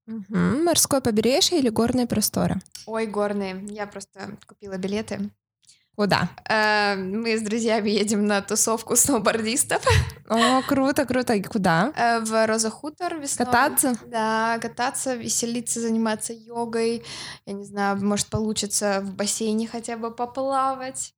[0.06, 0.38] Угу.
[0.64, 2.62] Морское побережье или горные просторы?
[2.86, 3.66] Ой, горные.
[3.70, 5.32] Я просто купила билеты.
[6.02, 6.30] Куда?
[6.50, 9.86] Э, мы с друзьями едем на тусовку сноубордистов.
[10.28, 11.36] О, круто, круто.
[11.36, 11.94] И куда?
[11.96, 13.46] Э, в Роза Хутор весной.
[13.46, 13.94] Кататься?
[14.08, 17.04] Да, кататься, веселиться, заниматься йогой.
[17.46, 21.14] Я не знаю, может получится в бассейне хотя бы поплавать.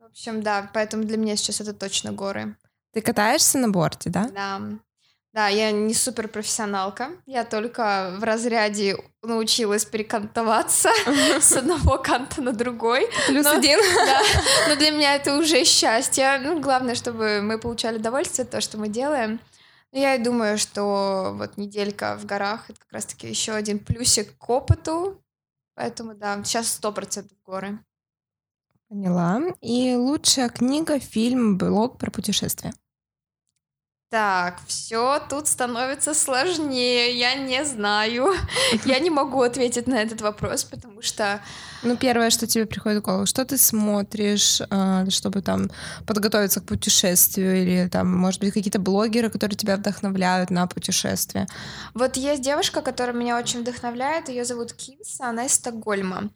[0.00, 2.56] В общем, да, поэтому для меня сейчас это точно горы.
[2.92, 4.30] Ты катаешься на борте, да?
[4.34, 4.60] Да.
[5.34, 7.10] Да, я не супер профессионалка.
[7.26, 10.90] Я только в разряде научилась перекантоваться
[11.40, 13.08] с одного канта на другой.
[13.26, 13.80] Плюс но, один.
[14.06, 14.22] Да,
[14.68, 16.38] но для меня это уже счастье.
[16.40, 19.40] Ну, главное, чтобы мы получали удовольствие от того, что мы делаем.
[19.90, 24.48] Я и думаю, что вот неделька в горах— это как раз-таки еще один плюсик к
[24.48, 25.20] опыту.
[25.74, 27.80] Поэтому, да, сейчас сто процентов горы.
[28.88, 29.40] Поняла.
[29.60, 32.72] И лучшая книга, фильм, блог про путешествия?
[34.14, 37.18] Так, все тут становится сложнее.
[37.18, 38.32] Я не знаю.
[38.84, 41.40] Я не могу ответить на этот вопрос, потому что...
[41.84, 45.70] Ну, первое, что тебе приходит в голову, что ты смотришь, а, чтобы там
[46.06, 51.46] подготовиться к путешествию, или там, может быть, какие-то блогеры, которые тебя вдохновляют на путешествие?
[51.92, 56.30] Вот есть девушка, которая меня очень вдохновляет, ее зовут Кинса, она из Стокгольма.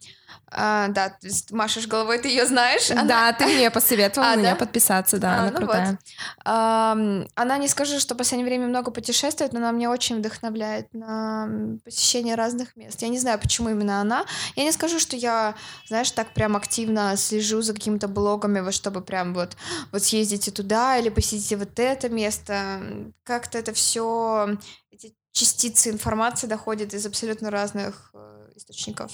[0.51, 2.89] А, да, ты машешь головой, ты ее знаешь?
[2.89, 3.03] Она...
[3.03, 4.55] Да, ты мне посоветовала а, на да?
[4.55, 5.89] подписаться, да, а, она ну крутая.
[5.91, 5.99] Вот.
[6.45, 6.97] А,
[7.35, 11.49] она не скажу, что в последнее время много путешествует, но она меня очень вдохновляет на
[11.85, 13.01] посещение разных мест.
[13.01, 14.25] Я не знаю, почему именно она.
[14.55, 15.38] Я не скажу, что я,
[15.87, 19.57] знаешь, так прям активно слежу за какими-то блогами, вот чтобы прям вот,
[19.91, 22.81] вот съездите туда или посетите вот это место.
[23.23, 24.57] Как-то это все,
[24.91, 29.11] эти частицы информации доходят из абсолютно разных э, источников.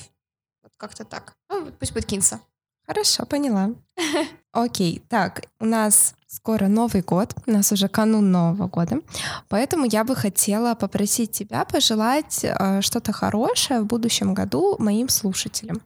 [0.63, 1.35] Вот как-то так.
[1.49, 2.39] Ну, пусть будет Кинса.
[2.87, 3.71] Хорошо, поняла.
[4.51, 8.99] Окей, так, у нас скоро Новый год, у нас уже канун Нового года,
[9.49, 15.81] поэтому я бы хотела попросить тебя пожелать э, что-то хорошее в будущем году моим слушателям.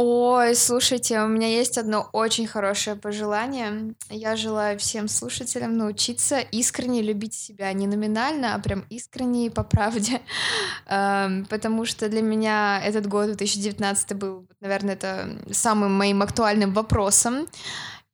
[0.00, 3.94] Ой, слушайте, у меня есть одно очень хорошее пожелание.
[4.10, 7.72] Я желаю всем слушателям научиться искренне любить себя.
[7.72, 10.20] Не номинально, а прям искренне и по правде.
[10.86, 17.48] Эм, потому что для меня этот год 2019 был, наверное, это самым моим актуальным вопросом.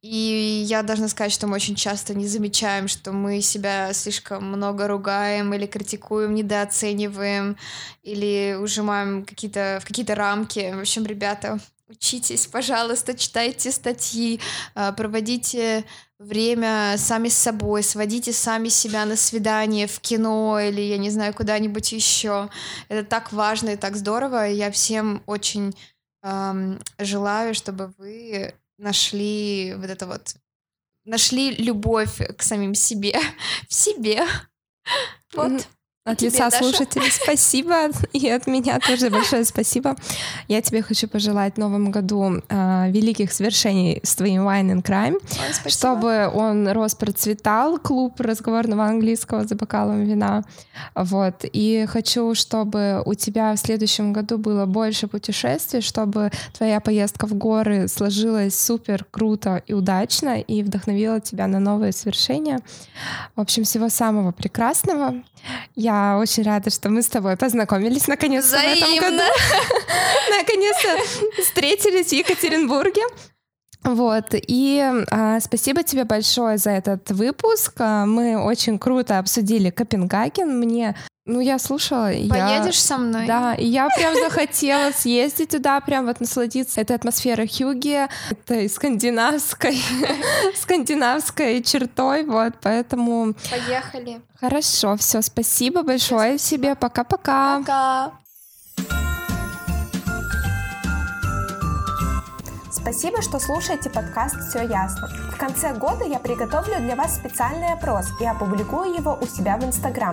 [0.00, 4.88] И я должна сказать, что мы очень часто не замечаем, что мы себя слишком много
[4.88, 7.58] ругаем или критикуем, недооцениваем
[8.02, 10.72] или ужимаем какие-то, в какие-то рамки.
[10.74, 14.40] В общем, ребята, Учитесь, пожалуйста, читайте статьи,
[14.74, 15.84] а, проводите
[16.18, 21.34] время сами с собой, сводите сами себя на свидание в кино или, я не знаю,
[21.34, 22.48] куда-нибудь еще.
[22.88, 24.48] Это так важно и так здорово.
[24.48, 25.76] Я всем очень
[26.22, 30.36] эм, желаю, чтобы вы нашли вот это вот,
[31.04, 33.18] нашли любовь к самим себе,
[33.68, 34.24] в себе.
[35.34, 35.68] Вот.
[36.06, 36.58] От тебе, лица Даша.
[36.58, 39.96] слушателей спасибо, и от меня тоже большое спасибо.
[40.48, 45.14] Я тебе хочу пожелать в новом году э, великих свершений с твоим Wine and Crime,
[45.14, 50.44] Ой, чтобы он рос, процветал, клуб разговорного английского за бокалом вина.
[50.94, 51.36] Вот.
[51.50, 57.32] И хочу, чтобы у тебя в следующем году было больше путешествий, чтобы твоя поездка в
[57.32, 62.60] горы сложилась супер круто и удачно, и вдохновила тебя на новые свершения.
[63.36, 65.14] В общем, всего самого прекрасного.
[65.74, 69.16] Я я очень рада, что мы с тобой познакомились наконец-то в этом году.
[70.38, 73.02] Наконец-то встретились в Екатеринбурге.
[73.84, 77.74] Вот, и а, спасибо тебе большое за этот выпуск.
[77.78, 80.58] А, мы очень круто обсудили Копенгаген.
[80.58, 80.94] Мне
[81.26, 82.08] ну, я слушала.
[82.08, 83.26] Поедешь я, со мной?
[83.26, 89.82] Да, и я прям захотела съездить туда, прям вот насладиться этой атмосферой Хьюги, этой скандинавской,
[90.54, 93.34] скандинавской чертой, вот, поэтому...
[93.50, 94.20] Поехали.
[94.38, 97.60] Хорошо, все, спасибо большое себе, пока-пока.
[97.60, 98.12] Пока.
[102.74, 105.08] Спасибо, что слушаете подкаст «Все ясно».
[105.32, 109.64] В конце года я приготовлю для вас специальный опрос и опубликую его у себя в
[109.64, 110.12] Инстаграм.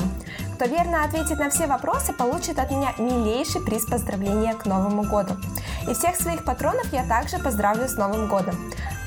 [0.54, 5.34] Кто верно ответит на все вопросы, получит от меня милейший приз поздравления к Новому году.
[5.90, 8.56] И всех своих патронов я также поздравлю с Новым годом.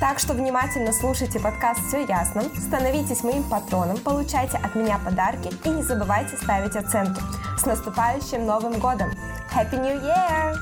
[0.00, 5.68] Так что внимательно слушайте подкаст «Все ясно», становитесь моим патроном, получайте от меня подарки и
[5.68, 7.22] не забывайте ставить оценки.
[7.56, 9.12] С наступающим Новым годом!
[9.54, 10.58] Happy New Year!